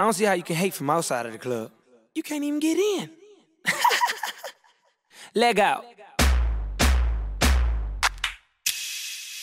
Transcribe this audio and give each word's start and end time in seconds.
I 0.00 0.04
don't 0.04 0.12
see 0.12 0.26
how 0.26 0.34
you 0.34 0.44
can 0.44 0.54
hate 0.54 0.74
from 0.74 0.90
outside 0.90 1.26
of 1.26 1.32
the 1.32 1.38
club. 1.38 1.72
You 2.14 2.22
can't 2.22 2.44
even 2.44 2.60
get 2.60 2.78
in. 2.78 3.10
Leg 5.34 5.58
out. 5.58 5.84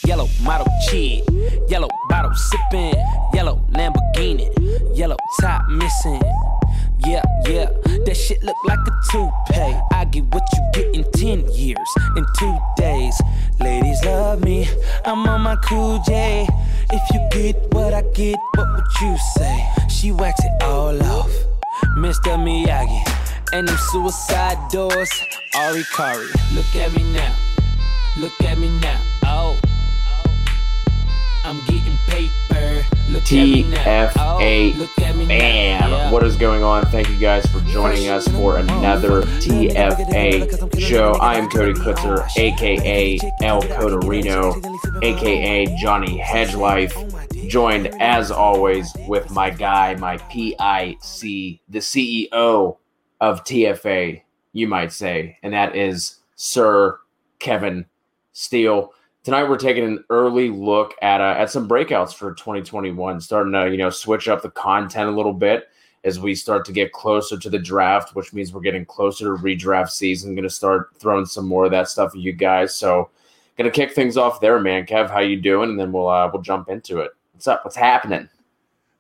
Yellow 0.06 0.30
model 0.44 0.68
cheat, 0.88 1.26
yellow 1.68 1.90
bottle 2.08 2.34
sipping, 2.36 2.94
yellow 3.34 3.68
Lamborghini, 3.72 4.50
yellow 4.98 5.18
top 5.42 5.68
missing. 5.68 6.22
Yeah, 7.06 7.22
yeah, 7.50 7.66
that 8.06 8.16
shit 8.16 8.42
look 8.42 8.56
like 8.64 8.80
a 8.80 8.92
toupee. 9.12 9.78
I 9.92 10.06
get 10.06 10.24
what 10.34 10.48
you 10.54 10.70
get 10.72 10.96
in 10.96 11.04
10 11.12 11.52
years, 11.52 11.96
in 12.16 12.26
two 12.40 12.58
days. 12.78 13.22
Ladies 13.60 14.06
love 14.06 14.42
me, 14.42 14.70
I'm 15.04 15.28
on 15.28 15.42
my 15.42 15.58
cool 15.58 16.00
J. 16.08 16.48
If 16.94 17.02
you 17.14 17.28
get 17.32 17.74
what 17.74 17.94
I 17.94 18.04
get, 18.14 18.38
what 18.56 18.74
would 18.74 19.02
you 19.02 19.18
say? 19.36 19.75
She 20.06 20.12
wax 20.12 20.40
it 20.46 20.62
all 20.62 21.02
off, 21.02 21.32
Mr. 21.98 22.38
Miyagi. 22.38 23.02
And 23.54 23.68
them 23.68 23.76
suicide 23.90 24.60
doors, 24.72 25.10
Ari 25.56 25.82
Kari. 25.96 26.28
Look 26.54 26.76
at 26.76 26.96
me 26.96 27.12
now, 27.12 27.36
look 28.20 28.40
at 28.44 28.60
me 28.60 28.70
now, 28.82 29.02
oh. 29.24 29.60
I'm 31.44 31.58
getting 31.66 31.98
paper. 32.08 32.86
Look 33.10 33.24
TFA 33.24 34.12
oh, 34.18 35.26
man, 35.28 36.12
what 36.12 36.24
is 36.24 36.36
going 36.38 36.64
on? 36.64 36.86
Thank 36.88 37.08
you 37.10 37.20
guys 37.20 37.46
for 37.46 37.60
joining 37.62 38.10
us 38.10 38.28
for 38.28 38.58
another 38.58 39.20
oh, 39.20 39.40
TFA 39.42 40.80
show. 40.80 41.12
I 41.14 41.36
am 41.36 41.48
Cody 41.50 41.74
Kutzer, 41.74 42.28
aka 42.36 43.20
El 43.42 43.62
Cotorino, 43.62 45.04
aka 45.04 45.76
Johnny 45.78 46.18
Hedgelife, 46.18 47.05
joined 47.48 47.88
as 48.02 48.32
always 48.32 48.92
with 49.08 49.30
my 49.32 49.50
guy, 49.50 49.96
my 49.96 50.18
PIC, 50.18 50.60
the 51.20 51.80
CEO 51.80 52.78
of 53.22 53.44
TFA, 53.44 54.22
you 54.54 54.68
might 54.68 54.92
say, 54.92 55.38
and 55.44 55.54
that 55.54 55.76
is 55.76 56.20
Sir 56.36 57.00
Kevin 57.40 57.86
Steele. 58.34 58.94
Tonight 59.24 59.46
we're 59.46 59.58
taking 59.58 59.86
an 59.86 60.04
early 60.10 60.50
look 60.50 60.94
at 61.02 61.22
uh, 61.22 61.36
at 61.38 61.50
some 61.50 61.68
breakouts 61.68 62.14
for 62.14 62.34
2021 62.34 63.22
starting 63.22 63.54
to 63.54 63.70
you 63.70 63.78
know 63.78 63.90
switch 63.90 64.28
up 64.28 64.42
the 64.42 64.52
content 64.52 65.10
a 65.10 65.12
little 65.12 65.34
bit 65.34 65.70
as 66.04 66.20
we 66.20 66.36
start 66.36 66.66
to 66.66 66.72
get 66.72 66.92
closer 66.92 67.38
to 67.38 67.50
the 67.50 67.58
draft 67.58 68.14
which 68.14 68.34
means 68.34 68.54
we're 68.54 68.62
getting 68.62 68.86
closer 68.86 69.26
to 69.26 69.44
redraft 69.44 69.90
season. 69.90 70.36
Going 70.36 70.44
to 70.44 70.50
start 70.50 70.90
throwing 71.00 71.26
some 71.26 71.48
more 71.48 71.66
of 71.66 71.72
that 71.72 71.90
stuff 71.90 72.12
at 72.14 72.22
you 72.22 72.34
guys. 72.34 72.76
So 72.76 73.10
gonna 73.58 73.72
kick 73.72 73.94
things 73.94 74.18
off 74.18 74.42
there 74.42 74.60
man. 74.60 74.86
Kev 74.86 75.10
how 75.10 75.22
you 75.22 75.38
doing? 75.38 75.72
And 75.72 75.80
then 75.80 75.92
we'll 75.92 76.08
uh, 76.08 76.30
we'll 76.32 76.44
jump 76.44 76.70
into 76.70 77.00
it 77.00 77.12
what's 77.36 77.48
up 77.48 77.64
what's 77.64 77.76
happening 77.76 78.28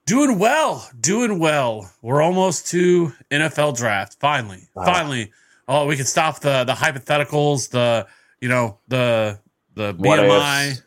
doing 0.05 0.37
well 0.37 0.87
doing 0.99 1.39
well 1.39 1.91
we're 2.01 2.21
almost 2.21 2.67
to 2.67 3.11
nfl 3.31 3.75
draft 3.75 4.17
finally 4.19 4.67
wow. 4.75 4.85
finally 4.85 5.31
oh 5.67 5.85
we 5.87 5.95
can 5.95 6.05
stop 6.05 6.39
the 6.41 6.63
the 6.65 6.73
hypotheticals 6.73 7.69
the 7.71 8.05
you 8.41 8.49
know 8.49 8.77
the 8.87 9.39
the 9.75 9.93
what 9.97 10.19
BMI, 10.19 10.81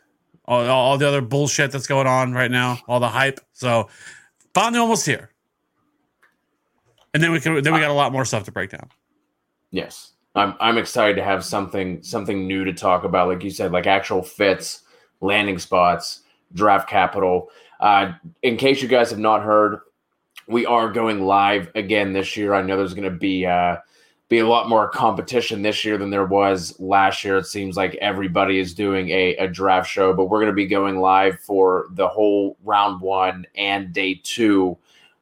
all, 0.45 0.65
all, 0.65 0.97
the 0.97 1.07
other 1.07 1.21
bullshit 1.21 1.71
that's 1.71 1.87
going 1.87 2.07
on 2.07 2.33
right 2.33 2.49
now, 2.49 2.79
all 2.87 2.99
the 2.99 3.09
hype. 3.09 3.39
So 3.53 3.89
finally 4.53 4.79
almost 4.79 5.05
here. 5.05 5.29
And 7.13 7.21
then 7.23 7.31
we 7.31 7.39
can 7.39 7.61
then 7.63 7.73
we 7.73 7.79
got 7.79 7.91
a 7.91 7.93
lot 7.93 8.11
more 8.11 8.25
stuff 8.25 8.43
to 8.45 8.51
break 8.51 8.71
down. 8.71 8.89
Yes. 9.71 10.13
I'm 10.35 10.55
I'm 10.59 10.77
excited 10.77 11.15
to 11.15 11.23
have 11.23 11.43
something 11.43 12.03
something 12.03 12.47
new 12.47 12.63
to 12.65 12.73
talk 12.73 13.03
about, 13.03 13.27
like 13.27 13.43
you 13.43 13.49
said, 13.49 13.71
like 13.71 13.87
actual 13.87 14.21
fits, 14.21 14.83
landing 15.21 15.57
spots, 15.57 16.21
draft 16.53 16.89
capital. 16.89 17.49
Uh, 17.79 18.13
in 18.41 18.57
case 18.57 18.81
you 18.81 18.87
guys 18.87 19.09
have 19.09 19.19
not 19.19 19.43
heard, 19.43 19.79
we 20.47 20.65
are 20.65 20.91
going 20.91 21.25
live 21.25 21.71
again 21.75 22.11
this 22.13 22.35
year. 22.35 22.53
I 22.53 22.61
know 22.61 22.75
there's 22.75 22.93
going 22.93 23.11
to 23.11 23.17
be 23.17 23.45
uh, 23.45 23.77
be 24.29 24.39
a 24.39 24.47
lot 24.47 24.69
more 24.69 24.87
competition 24.87 25.63
this 25.63 25.83
year 25.83 25.97
than 25.97 26.11
there 26.11 26.25
was 26.25 26.79
last 26.79 27.23
year. 27.23 27.37
It 27.37 27.47
seems 27.47 27.75
like 27.75 27.95
everybody 27.95 28.59
is 28.59 28.75
doing 28.75 29.09
a, 29.09 29.35
a 29.37 29.47
draft 29.47 29.89
show, 29.89 30.13
but 30.13 30.25
we're 30.25 30.39
going 30.39 30.51
to 30.51 30.55
be 30.55 30.67
going 30.67 30.99
live 30.99 31.39
for 31.39 31.87
the 31.91 32.07
whole 32.07 32.55
round 32.63 33.01
one 33.01 33.45
and 33.55 33.91
day 33.91 34.21
two. 34.23 34.77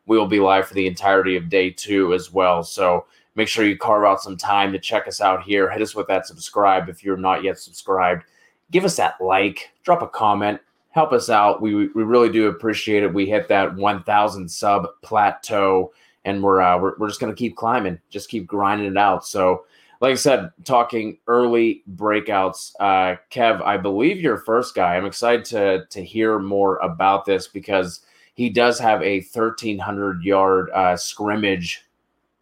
We 0.08 0.18
will 0.18 0.28
be 0.28 0.42
live 0.42 0.68
for 0.68 0.74
the 0.74 0.88
entirety 0.88 1.38
of 1.38 1.50
day 1.50 1.70
two 1.70 2.14
as 2.14 2.34
well. 2.34 2.64
So 2.64 3.06
make 3.36 3.48
sure 3.48 3.66
you 3.66 3.78
carve 3.78 4.04
out 4.04 4.22
some 4.22 4.36
time 4.36 4.74
to 4.74 4.80
check 4.80 5.08
us 5.08 5.22
out 5.22 5.44
here. 5.44 5.70
Hit 5.70 5.82
us 5.82 5.96
with 5.96 6.08
that 6.08 6.28
subscribe 6.28 6.90
if 6.90 7.02
you're 7.02 7.16
not 7.18 7.44
yet 7.44 7.60
subscribed. 7.60 8.24
Give 8.72 8.84
us 8.84 8.98
that 8.98 9.16
like, 9.22 9.72
drop 9.84 10.02
a 10.02 10.08
comment, 10.08 10.60
help 10.98 11.14
us 11.14 11.30
out. 11.30 11.62
We, 11.62 11.76
we 11.76 12.04
really 12.04 12.30
do 12.30 12.48
appreciate 12.48 13.04
it. 13.04 13.14
We 13.14 13.28
hit 13.28 13.48
that 13.50 13.76
1,000 13.76 14.50
sub 14.50 14.88
plateau 15.04 15.94
and 16.26 16.42
we're 16.42 16.60
uh, 16.60 16.80
we're, 16.80 16.98
we're 16.98 17.08
just 17.08 17.20
to 17.20 17.34
keep 17.34 17.56
climbing, 17.56 18.00
just 18.10 18.30
keep 18.30 18.48
grinding 18.48 18.88
it 18.88 18.98
out. 18.98 19.24
So, 19.24 19.66
like 20.02 20.14
I 20.14 20.16
said, 20.16 20.50
talking 20.64 21.20
early 21.28 21.84
breakouts, 21.96 22.74
uh, 22.80 23.18
Kev, 23.30 23.62
I 23.62 23.78
believe 23.78 24.20
you're 24.20 24.38
first 24.38 24.74
guy. 24.74 24.96
I'm 24.96 25.06
excited 25.06 25.46
to 25.46 25.86
to 25.86 26.04
hear 26.04 26.40
more 26.40 26.78
about 26.78 27.26
this 27.26 27.48
because 27.48 28.02
he 28.34 28.50
does 28.50 28.80
have 28.80 29.00
a 29.04 29.20
1300 29.20 30.24
yard 30.24 30.72
uh, 30.72 30.98
scrimmage, 30.98 31.86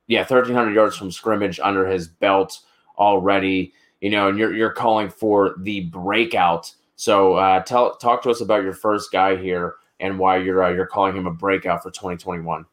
yeah, 0.08 0.22
1300 0.22 0.74
yards 0.74 0.96
from 0.96 1.12
scrimmage 1.12 1.60
under 1.62 1.86
his 1.86 2.08
belt 2.08 2.62
already. 2.98 3.74
You 4.00 4.12
know, 4.12 4.30
and 4.30 4.40
you're 4.40 4.56
you're 4.56 4.72
calling 4.72 5.10
for 5.10 5.56
the 5.60 5.82
breakout. 5.82 6.74
So, 6.96 7.34
uh, 7.34 7.62
tell 7.62 7.96
talk 7.98 8.24
to 8.24 8.30
us 8.30 8.42
about 8.42 8.64
your 8.64 8.74
first 8.74 9.12
guy 9.12 9.36
here 9.36 9.76
and 10.00 10.20
why 10.20 10.38
you're 10.38 10.64
uh, 10.64 10.72
you're 10.72 10.86
calling 10.86 11.16
him 11.16 11.28
a 11.28 11.32
breakout 11.32 11.84
for 11.84 11.92
2021. 11.92 12.66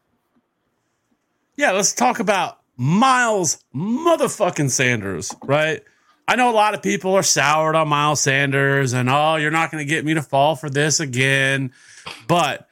Yeah, 1.55 1.71
let's 1.71 1.93
talk 1.93 2.19
about 2.19 2.59
Miles 2.77 3.63
motherfucking 3.75 4.71
Sanders, 4.71 5.35
right? 5.43 5.83
I 6.27 6.35
know 6.35 6.49
a 6.49 6.55
lot 6.55 6.73
of 6.73 6.81
people 6.81 7.13
are 7.15 7.23
soured 7.23 7.75
on 7.75 7.89
Miles 7.89 8.21
Sanders 8.21 8.93
and 8.93 9.09
oh, 9.09 9.35
you're 9.35 9.51
not 9.51 9.71
going 9.71 9.85
to 9.85 9.89
get 9.89 10.05
me 10.05 10.13
to 10.13 10.21
fall 10.21 10.55
for 10.55 10.69
this 10.69 10.99
again. 10.99 11.73
But 12.27 12.67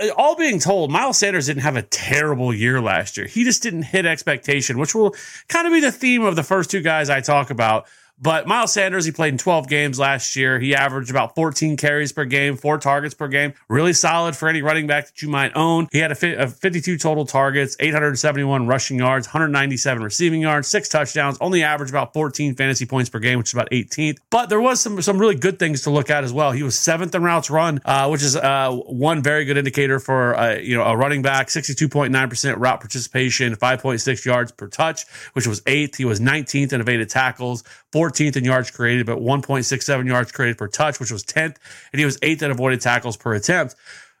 uh, 0.00 0.08
all 0.16 0.36
being 0.36 0.60
told, 0.60 0.90
Miles 0.90 1.18
Sanders 1.18 1.46
didn't 1.46 1.62
have 1.62 1.76
a 1.76 1.82
terrible 1.82 2.54
year 2.54 2.80
last 2.80 3.16
year. 3.16 3.26
He 3.26 3.44
just 3.44 3.62
didn't 3.62 3.82
hit 3.82 4.06
expectation, 4.06 4.78
which 4.78 4.94
will 4.94 5.14
kind 5.48 5.66
of 5.66 5.72
be 5.72 5.80
the 5.80 5.92
theme 5.92 6.22
of 6.22 6.36
the 6.36 6.42
first 6.42 6.70
two 6.70 6.80
guys 6.80 7.10
I 7.10 7.20
talk 7.20 7.50
about. 7.50 7.86
But 8.16 8.46
Miles 8.46 8.72
Sanders, 8.72 9.04
he 9.04 9.12
played 9.12 9.34
in 9.34 9.38
12 9.38 9.68
games 9.68 9.98
last 9.98 10.36
year. 10.36 10.60
He 10.60 10.74
averaged 10.74 11.10
about 11.10 11.34
14 11.34 11.76
carries 11.76 12.12
per 12.12 12.24
game, 12.24 12.56
four 12.56 12.78
targets 12.78 13.12
per 13.12 13.26
game. 13.26 13.54
Really 13.68 13.92
solid 13.92 14.36
for 14.36 14.48
any 14.48 14.62
running 14.62 14.86
back 14.86 15.06
that 15.06 15.20
you 15.20 15.28
might 15.28 15.54
own. 15.56 15.88
He 15.90 15.98
had 15.98 16.12
a, 16.12 16.42
a 16.42 16.46
52 16.46 16.96
total 16.96 17.26
targets, 17.26 17.76
871 17.80 18.68
rushing 18.68 18.98
yards, 18.98 19.26
197 19.26 20.02
receiving 20.02 20.40
yards, 20.40 20.68
six 20.68 20.88
touchdowns, 20.88 21.36
only 21.40 21.64
averaged 21.64 21.90
about 21.90 22.14
14 22.14 22.54
fantasy 22.54 22.86
points 22.86 23.10
per 23.10 23.18
game, 23.18 23.36
which 23.36 23.48
is 23.48 23.54
about 23.54 23.70
18th. 23.70 24.18
But 24.30 24.48
there 24.48 24.60
was 24.60 24.80
some 24.80 25.02
some 25.02 25.18
really 25.18 25.34
good 25.34 25.58
things 25.58 25.82
to 25.82 25.90
look 25.90 26.08
at 26.08 26.22
as 26.22 26.32
well. 26.32 26.52
He 26.52 26.62
was 26.62 26.78
seventh 26.78 27.14
in 27.16 27.22
routes 27.22 27.50
run, 27.50 27.80
uh, 27.84 28.08
which 28.08 28.22
is 28.22 28.36
uh, 28.36 28.70
one 28.70 29.22
very 29.22 29.44
good 29.44 29.56
indicator 29.56 29.98
for 29.98 30.36
uh, 30.36 30.54
you 30.54 30.76
know 30.76 30.84
a 30.84 30.96
running 30.96 31.22
back. 31.22 31.48
62.9% 31.48 32.54
route 32.58 32.80
participation, 32.80 33.56
5.6 33.56 34.24
yards 34.24 34.52
per 34.52 34.68
touch, 34.68 35.04
which 35.32 35.48
was 35.48 35.62
eighth. 35.66 35.96
He 35.96 36.04
was 36.04 36.20
19th 36.20 36.72
in 36.72 36.80
evaded 36.80 37.08
tackles, 37.10 37.64
14th 37.94 38.36
in 38.36 38.44
yards 38.44 38.70
created, 38.70 39.06
but 39.06 39.18
1.67 39.18 40.06
yards 40.06 40.32
created 40.32 40.58
per 40.58 40.66
touch, 40.66 40.98
which 40.98 41.12
was 41.12 41.24
10th, 41.24 41.56
and 41.92 42.00
he 42.00 42.04
was 42.04 42.18
eighth 42.22 42.42
in 42.42 42.50
avoided 42.50 42.80
tackles 42.80 43.16
per 43.16 43.34
attempt. 43.34 43.76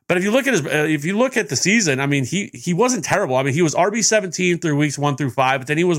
But 0.06 0.18
if 0.18 0.22
you 0.22 0.30
look 0.30 0.46
at 0.46 0.52
his, 0.52 0.64
uh, 0.64 0.86
if 0.88 1.04
you 1.04 1.16
look 1.16 1.36
at 1.36 1.48
the 1.48 1.56
season, 1.56 1.98
I 1.98 2.06
mean, 2.06 2.24
he 2.24 2.50
he 2.52 2.74
wasn't 2.74 3.04
terrible. 3.04 3.36
I 3.36 3.42
mean, 3.42 3.54
he 3.54 3.62
was 3.62 3.74
RB 3.74 4.04
17 4.04 4.58
through 4.58 4.76
weeks 4.76 4.98
one 4.98 5.16
through 5.16 5.30
five, 5.30 5.60
but 5.60 5.66
then 5.66 5.78
he 5.78 5.84
was 5.84 5.98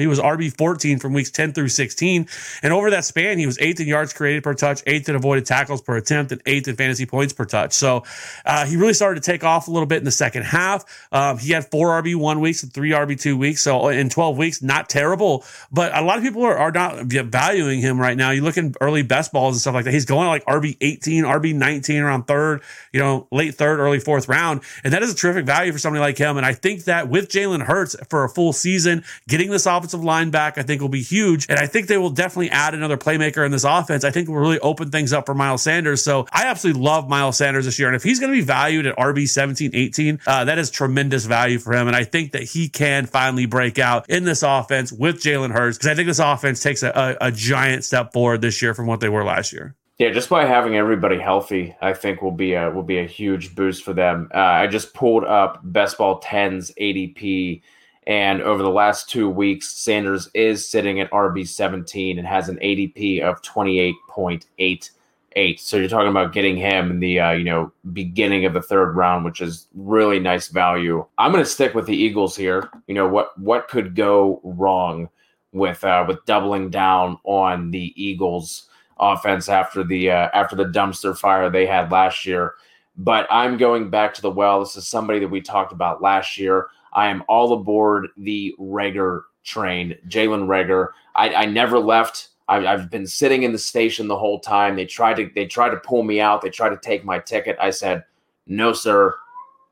he 0.00 0.06
was 0.06 0.18
RB 0.18 0.56
14 0.56 0.98
from 0.98 1.12
weeks 1.12 1.30
10 1.30 1.52
through 1.52 1.68
16. 1.68 2.26
And 2.62 2.72
over 2.72 2.90
that 2.90 3.04
span, 3.04 3.38
he 3.38 3.46
was 3.46 3.58
eighth 3.60 3.80
in 3.80 3.86
yards 3.86 4.12
created 4.12 4.42
per 4.42 4.54
touch, 4.54 4.82
eighth 4.86 5.08
in 5.08 5.16
avoided 5.16 5.46
tackles 5.46 5.82
per 5.82 5.96
attempt, 5.96 6.32
and 6.32 6.40
eighth 6.46 6.68
in 6.68 6.76
fantasy 6.76 7.06
points 7.06 7.32
per 7.32 7.44
touch. 7.44 7.72
So 7.72 8.04
uh, 8.44 8.66
he 8.66 8.76
really 8.76 8.94
started 8.94 9.22
to 9.22 9.30
take 9.30 9.44
off 9.44 9.68
a 9.68 9.70
little 9.70 9.86
bit 9.86 9.98
in 9.98 10.04
the 10.04 10.10
second 10.10 10.44
half. 10.44 10.84
Um, 11.12 11.38
he 11.38 11.52
had 11.52 11.70
four 11.70 12.00
RB 12.02 12.16
one 12.16 12.40
weeks 12.40 12.62
and 12.62 12.72
three 12.72 12.90
RB 12.90 13.20
two 13.20 13.36
weeks. 13.36 13.62
So 13.62 13.88
in 13.88 14.08
12 14.08 14.36
weeks, 14.36 14.62
not 14.62 14.88
terrible. 14.88 15.44
But 15.70 15.96
a 15.96 16.02
lot 16.02 16.18
of 16.18 16.24
people 16.24 16.42
are, 16.44 16.56
are 16.56 16.70
not 16.70 17.06
valuing 17.06 17.80
him 17.80 18.00
right 18.00 18.16
now. 18.16 18.30
You 18.30 18.42
look 18.42 18.56
in 18.56 18.74
early 18.80 19.02
best 19.02 19.32
balls 19.32 19.54
and 19.54 19.60
stuff 19.60 19.74
like 19.74 19.84
that. 19.84 19.92
He's 19.92 20.04
going 20.04 20.28
like 20.28 20.44
RB 20.46 20.76
18, 20.80 21.24
RB 21.24 21.54
19 21.54 22.02
around 22.02 22.26
third, 22.26 22.62
you 22.92 23.00
know, 23.00 23.26
late 23.30 23.54
third, 23.54 23.78
early 23.80 24.00
fourth 24.00 24.28
round. 24.28 24.62
And 24.84 24.92
that 24.92 25.02
is 25.02 25.12
a 25.12 25.16
terrific 25.16 25.46
value 25.46 25.72
for 25.72 25.78
somebody 25.78 26.00
like 26.00 26.18
him. 26.18 26.36
And 26.36 26.46
I 26.46 26.52
think 26.54 26.84
that 26.84 27.08
with 27.08 27.28
Jalen 27.28 27.62
Hurts 27.62 27.96
for 28.08 28.24
a 28.24 28.28
full 28.28 28.52
season, 28.52 29.04
getting 29.28 29.50
this 29.50 29.66
offensive 29.66 29.87
offensive 29.88 30.04
line 30.04 30.30
back, 30.30 30.58
I 30.58 30.62
think 30.62 30.82
will 30.82 30.88
be 30.88 31.02
huge. 31.02 31.46
And 31.48 31.58
I 31.58 31.66
think 31.66 31.86
they 31.86 31.96
will 31.96 32.10
definitely 32.10 32.50
add 32.50 32.74
another 32.74 32.96
playmaker 32.96 33.44
in 33.44 33.52
this 33.52 33.64
offense. 33.64 34.04
I 34.04 34.10
think 34.10 34.28
will 34.28 34.36
really 34.36 34.58
open 34.60 34.90
things 34.90 35.12
up 35.12 35.26
for 35.26 35.34
Miles 35.34 35.62
Sanders. 35.62 36.02
So 36.02 36.26
I 36.30 36.46
absolutely 36.46 36.82
love 36.82 37.08
Miles 37.08 37.38
Sanders 37.38 37.64
this 37.64 37.78
year. 37.78 37.88
And 37.88 37.96
if 37.96 38.02
he's 38.02 38.20
going 38.20 38.32
to 38.32 38.38
be 38.38 38.44
valued 38.44 38.86
at 38.86 38.96
RB 38.96 39.28
17, 39.28 39.70
18, 39.72 40.20
uh, 40.26 40.44
that 40.44 40.58
is 40.58 40.70
tremendous 40.70 41.24
value 41.24 41.58
for 41.58 41.72
him. 41.72 41.86
And 41.86 41.96
I 41.96 42.04
think 42.04 42.32
that 42.32 42.42
he 42.42 42.68
can 42.68 43.06
finally 43.06 43.46
break 43.46 43.78
out 43.78 44.08
in 44.10 44.24
this 44.24 44.42
offense 44.42 44.92
with 44.92 45.16
Jalen 45.16 45.52
Hurts 45.52 45.78
because 45.78 45.88
I 45.88 45.94
think 45.94 46.06
this 46.06 46.18
offense 46.18 46.62
takes 46.62 46.82
a, 46.82 47.16
a, 47.20 47.28
a 47.28 47.32
giant 47.32 47.84
step 47.84 48.12
forward 48.12 48.42
this 48.42 48.60
year 48.60 48.74
from 48.74 48.86
what 48.86 49.00
they 49.00 49.08
were 49.08 49.24
last 49.24 49.52
year. 49.52 49.74
Yeah, 49.98 50.10
just 50.10 50.28
by 50.28 50.44
having 50.44 50.76
everybody 50.76 51.18
healthy, 51.18 51.74
I 51.80 51.92
think 51.92 52.22
will 52.22 52.30
be 52.30 52.52
a 52.52 52.70
will 52.70 52.84
be 52.84 52.98
a 52.98 53.06
huge 53.06 53.56
boost 53.56 53.82
for 53.82 53.92
them. 53.92 54.30
Uh, 54.32 54.38
I 54.38 54.68
just 54.68 54.94
pulled 54.94 55.24
up 55.24 55.60
Best 55.64 55.98
Ball 55.98 56.20
10's 56.20 56.70
ADP, 56.80 57.62
and 58.08 58.40
over 58.40 58.62
the 58.62 58.70
last 58.70 59.10
two 59.10 59.28
weeks, 59.28 59.70
Sanders 59.70 60.30
is 60.32 60.66
sitting 60.66 60.98
at 60.98 61.10
RB 61.10 61.46
17 61.46 62.18
and 62.18 62.26
has 62.26 62.48
an 62.48 62.56
ADP 62.56 63.20
of 63.20 63.42
28.88. 63.42 65.60
So 65.60 65.76
you're 65.76 65.90
talking 65.90 66.08
about 66.08 66.32
getting 66.32 66.56
him 66.56 66.90
in 66.90 67.00
the 67.00 67.20
uh, 67.20 67.32
you 67.32 67.44
know 67.44 67.70
beginning 67.92 68.46
of 68.46 68.54
the 68.54 68.62
third 68.62 68.96
round, 68.96 69.26
which 69.26 69.42
is 69.42 69.68
really 69.74 70.18
nice 70.18 70.48
value. 70.48 71.04
I'm 71.18 71.32
going 71.32 71.44
to 71.44 71.50
stick 71.50 71.74
with 71.74 71.86
the 71.86 71.96
Eagles 71.96 72.34
here. 72.34 72.70
You 72.88 72.94
know 72.94 73.06
what 73.06 73.38
what 73.38 73.68
could 73.68 73.94
go 73.94 74.40
wrong 74.42 75.10
with 75.52 75.84
uh, 75.84 76.06
with 76.08 76.24
doubling 76.24 76.70
down 76.70 77.18
on 77.24 77.70
the 77.70 77.92
Eagles 77.94 78.70
offense 78.98 79.50
after 79.50 79.84
the 79.84 80.10
uh, 80.10 80.30
after 80.32 80.56
the 80.56 80.64
dumpster 80.64 81.16
fire 81.16 81.50
they 81.50 81.66
had 81.66 81.92
last 81.92 82.24
year. 82.24 82.54
But 82.96 83.28
I'm 83.30 83.58
going 83.58 83.90
back 83.90 84.14
to 84.14 84.22
the 84.22 84.30
well. 84.30 84.60
This 84.60 84.76
is 84.76 84.88
somebody 84.88 85.20
that 85.20 85.28
we 85.28 85.42
talked 85.42 85.72
about 85.72 86.02
last 86.02 86.38
year. 86.38 86.68
I 86.98 87.08
am 87.08 87.22
all 87.28 87.52
aboard 87.52 88.08
the 88.16 88.54
Reagor 88.58 89.22
train, 89.44 89.96
Jalen 90.08 90.46
Reagor. 90.46 90.88
I, 91.14 91.32
I 91.34 91.44
never 91.46 91.78
left 91.78 92.30
I've, 92.48 92.64
I've 92.64 92.90
been 92.90 93.06
sitting 93.06 93.42
in 93.42 93.52
the 93.52 93.58
station 93.58 94.08
the 94.08 94.18
whole 94.18 94.40
time. 94.40 94.74
They 94.74 94.86
tried 94.86 95.14
to 95.14 95.30
they 95.34 95.46
tried 95.46 95.70
to 95.70 95.76
pull 95.76 96.02
me 96.02 96.20
out. 96.20 96.40
They 96.40 96.50
tried 96.50 96.70
to 96.70 96.78
take 96.78 97.04
my 97.04 97.18
ticket. 97.18 97.56
I 97.60 97.70
said, 97.70 98.04
"No, 98.46 98.72
sir, 98.72 99.14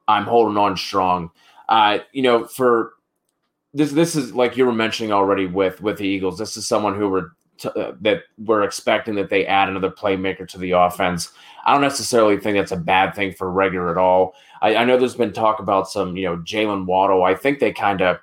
I'm 0.08 0.24
holding 0.24 0.58
on 0.58 0.76
strong." 0.76 1.30
Uh, 1.68 1.98
you 2.12 2.22
know, 2.22 2.44
for 2.44 2.92
this 3.72 3.92
this 3.92 4.14
is 4.14 4.34
like 4.34 4.56
you 4.56 4.66
were 4.66 4.72
mentioning 4.72 5.12
already 5.12 5.46
with 5.46 5.80
with 5.80 5.96
the 5.98 6.06
Eagles. 6.06 6.38
This 6.38 6.56
is 6.56 6.68
someone 6.68 6.94
who 6.94 7.08
were 7.08 7.32
t- 7.56 7.70
uh, 7.74 7.92
that 8.02 8.24
we're 8.38 8.62
expecting 8.62 9.14
that 9.14 9.30
they 9.30 9.46
add 9.46 9.68
another 9.68 9.90
playmaker 9.90 10.46
to 10.48 10.58
the 10.58 10.72
offense. 10.72 11.32
I 11.64 11.72
don't 11.72 11.80
necessarily 11.80 12.38
think 12.38 12.58
that's 12.58 12.72
a 12.72 12.76
bad 12.76 13.14
thing 13.14 13.32
for 13.32 13.50
Reagor 13.50 13.90
at 13.90 13.96
all. 13.96 14.34
I, 14.62 14.76
I 14.76 14.84
know 14.84 14.96
there's 14.96 15.14
been 15.14 15.32
talk 15.32 15.58
about 15.58 15.88
some, 15.88 16.16
you 16.16 16.24
know, 16.24 16.36
Jaylen 16.38 16.86
Waddle. 16.86 17.24
I 17.24 17.34
think 17.34 17.58
they 17.58 17.72
kind 17.72 18.02
of 18.02 18.18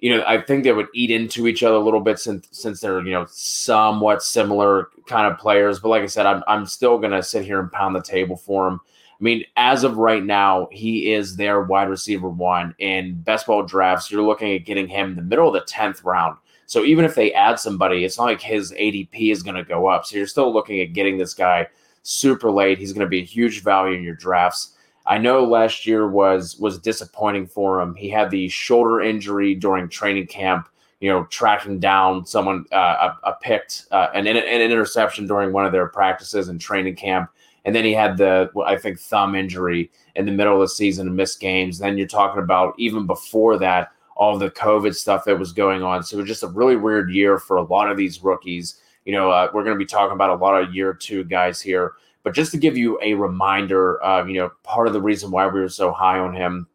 you 0.00 0.16
know, 0.16 0.24
I 0.26 0.40
think 0.40 0.64
they 0.64 0.72
would 0.72 0.88
eat 0.94 1.10
into 1.10 1.46
each 1.46 1.62
other 1.62 1.74
a 1.74 1.80
little 1.80 2.00
bit 2.00 2.18
since 2.18 2.48
since 2.52 2.80
they're 2.80 3.02
you 3.02 3.12
know 3.12 3.26
somewhat 3.28 4.22
similar 4.22 4.88
kind 5.06 5.30
of 5.30 5.38
players. 5.38 5.78
But 5.78 5.90
like 5.90 6.02
I 6.02 6.06
said, 6.06 6.26
I'm 6.26 6.42
I'm 6.48 6.66
still 6.66 6.98
gonna 6.98 7.22
sit 7.22 7.44
here 7.44 7.60
and 7.60 7.70
pound 7.70 7.94
the 7.94 8.02
table 8.02 8.36
for 8.36 8.66
him. 8.66 8.80
I 9.20 9.22
mean, 9.22 9.44
as 9.56 9.84
of 9.84 9.98
right 9.98 10.24
now, 10.24 10.68
he 10.72 11.12
is 11.12 11.36
their 11.36 11.62
wide 11.62 11.90
receiver 11.90 12.30
one 12.30 12.74
in 12.78 13.20
best 13.20 13.46
ball 13.46 13.62
drafts. 13.62 14.10
You're 14.10 14.22
looking 14.22 14.54
at 14.54 14.64
getting 14.64 14.88
him 14.88 15.10
in 15.10 15.16
the 15.16 15.22
middle 15.22 15.46
of 15.46 15.52
the 15.52 15.60
tenth 15.60 16.02
round. 16.04 16.38
So 16.64 16.84
even 16.84 17.04
if 17.04 17.14
they 17.14 17.34
add 17.34 17.60
somebody, 17.60 18.04
it's 18.04 18.16
not 18.16 18.24
like 18.24 18.40
his 18.40 18.72
ADP 18.72 19.30
is 19.30 19.42
going 19.42 19.56
to 19.56 19.64
go 19.64 19.88
up. 19.88 20.06
So 20.06 20.16
you're 20.16 20.26
still 20.26 20.52
looking 20.52 20.80
at 20.80 20.94
getting 20.94 21.18
this 21.18 21.34
guy 21.34 21.66
super 22.02 22.50
late. 22.50 22.78
He's 22.78 22.92
going 22.94 23.04
to 23.04 23.10
be 23.10 23.20
a 23.20 23.24
huge 23.24 23.62
value 23.62 23.98
in 23.98 24.04
your 24.04 24.14
drafts. 24.14 24.76
I 25.10 25.18
know 25.18 25.44
last 25.44 25.86
year 25.86 26.08
was 26.08 26.56
was 26.60 26.78
disappointing 26.78 27.48
for 27.48 27.80
him. 27.80 27.96
He 27.96 28.08
had 28.08 28.30
the 28.30 28.48
shoulder 28.48 29.00
injury 29.00 29.56
during 29.56 29.88
training 29.88 30.28
camp. 30.28 30.68
You 31.00 31.08
know, 31.08 31.24
tracking 31.24 31.80
down 31.80 32.26
someone 32.26 32.66
uh, 32.72 33.10
a, 33.24 33.30
a 33.30 33.32
picked 33.40 33.86
uh, 33.90 34.08
an, 34.14 34.26
an 34.26 34.36
interception 34.36 35.26
during 35.26 35.52
one 35.52 35.66
of 35.66 35.72
their 35.72 35.88
practices 35.88 36.48
and 36.48 36.60
training 36.60 36.94
camp, 36.94 37.30
and 37.64 37.74
then 37.74 37.84
he 37.84 37.92
had 37.92 38.18
the 38.18 38.50
I 38.64 38.76
think 38.76 39.00
thumb 39.00 39.34
injury 39.34 39.90
in 40.14 40.26
the 40.26 40.32
middle 40.32 40.54
of 40.54 40.60
the 40.60 40.68
season 40.68 41.08
and 41.08 41.16
missed 41.16 41.40
games. 41.40 41.78
Then 41.78 41.98
you're 41.98 42.06
talking 42.06 42.42
about 42.42 42.74
even 42.78 43.06
before 43.06 43.58
that 43.58 43.92
all 44.14 44.38
the 44.38 44.50
COVID 44.50 44.94
stuff 44.94 45.24
that 45.24 45.38
was 45.38 45.52
going 45.52 45.82
on. 45.82 46.04
So 46.04 46.18
it 46.18 46.20
was 46.20 46.28
just 46.28 46.42
a 46.42 46.48
really 46.48 46.76
weird 46.76 47.10
year 47.10 47.38
for 47.38 47.56
a 47.56 47.62
lot 47.62 47.90
of 47.90 47.96
these 47.96 48.22
rookies. 48.22 48.78
You 49.06 49.12
know, 49.12 49.30
uh, 49.30 49.50
we're 49.52 49.64
going 49.64 49.74
to 49.74 49.82
be 49.82 49.86
talking 49.86 50.14
about 50.14 50.28
a 50.28 50.34
lot 50.34 50.62
of 50.62 50.74
year 50.74 50.92
two 50.92 51.24
guys 51.24 51.60
here. 51.60 51.94
But 52.22 52.34
just 52.34 52.52
to 52.52 52.58
give 52.58 52.76
you 52.76 52.98
a 53.02 53.14
reminder, 53.14 54.00
of 54.02 54.28
you 54.28 54.38
know, 54.38 54.50
part 54.62 54.86
of 54.86 54.92
the 54.92 55.00
reason 55.00 55.30
why 55.30 55.46
we 55.46 55.60
were 55.60 55.68
so 55.68 55.92
high 55.92 56.18
on 56.18 56.34
him, 56.34 56.66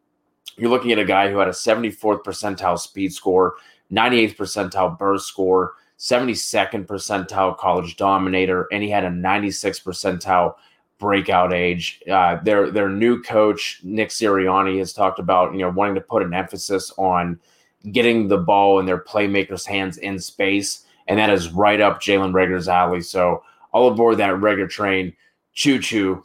you're 0.57 0.69
looking 0.69 0.91
at 0.91 0.99
a 0.99 1.05
guy 1.05 1.29
who 1.29 1.37
had 1.37 1.47
a 1.47 1.51
74th 1.51 2.23
percentile 2.23 2.79
speed 2.79 3.13
score, 3.13 3.55
98th 3.91 4.37
percentile 4.37 4.97
burst 4.97 5.27
score, 5.27 5.73
72nd 5.99 6.85
percentile 6.85 7.57
college 7.57 7.95
dominator, 7.95 8.67
and 8.71 8.83
he 8.83 8.89
had 8.89 9.03
a 9.03 9.09
96th 9.09 9.83
percentile 9.83 10.55
breakout 10.97 11.53
age. 11.53 12.01
Uh, 12.09 12.37
their 12.43 12.71
their 12.71 12.89
new 12.89 13.21
coach 13.21 13.81
Nick 13.83 14.09
Sirianni 14.09 14.79
has 14.79 14.93
talked 14.93 15.19
about 15.19 15.53
you 15.53 15.59
know 15.59 15.69
wanting 15.69 15.95
to 15.95 16.01
put 16.01 16.23
an 16.23 16.33
emphasis 16.33 16.91
on 16.97 17.39
getting 17.91 18.27
the 18.27 18.37
ball 18.37 18.79
in 18.79 18.85
their 18.85 18.99
playmakers' 18.99 19.65
hands 19.65 19.97
in 19.97 20.19
space, 20.19 20.85
and 21.07 21.19
that 21.19 21.29
is 21.29 21.49
right 21.49 21.81
up 21.81 22.01
Jalen 22.01 22.33
Reagor's 22.33 22.67
alley. 22.67 23.01
So 23.01 23.43
all 23.71 23.91
aboard 23.91 24.17
that 24.17 24.33
Reagor 24.35 24.69
train 24.69 25.13
choo 25.55 25.79
choo. 25.79 26.23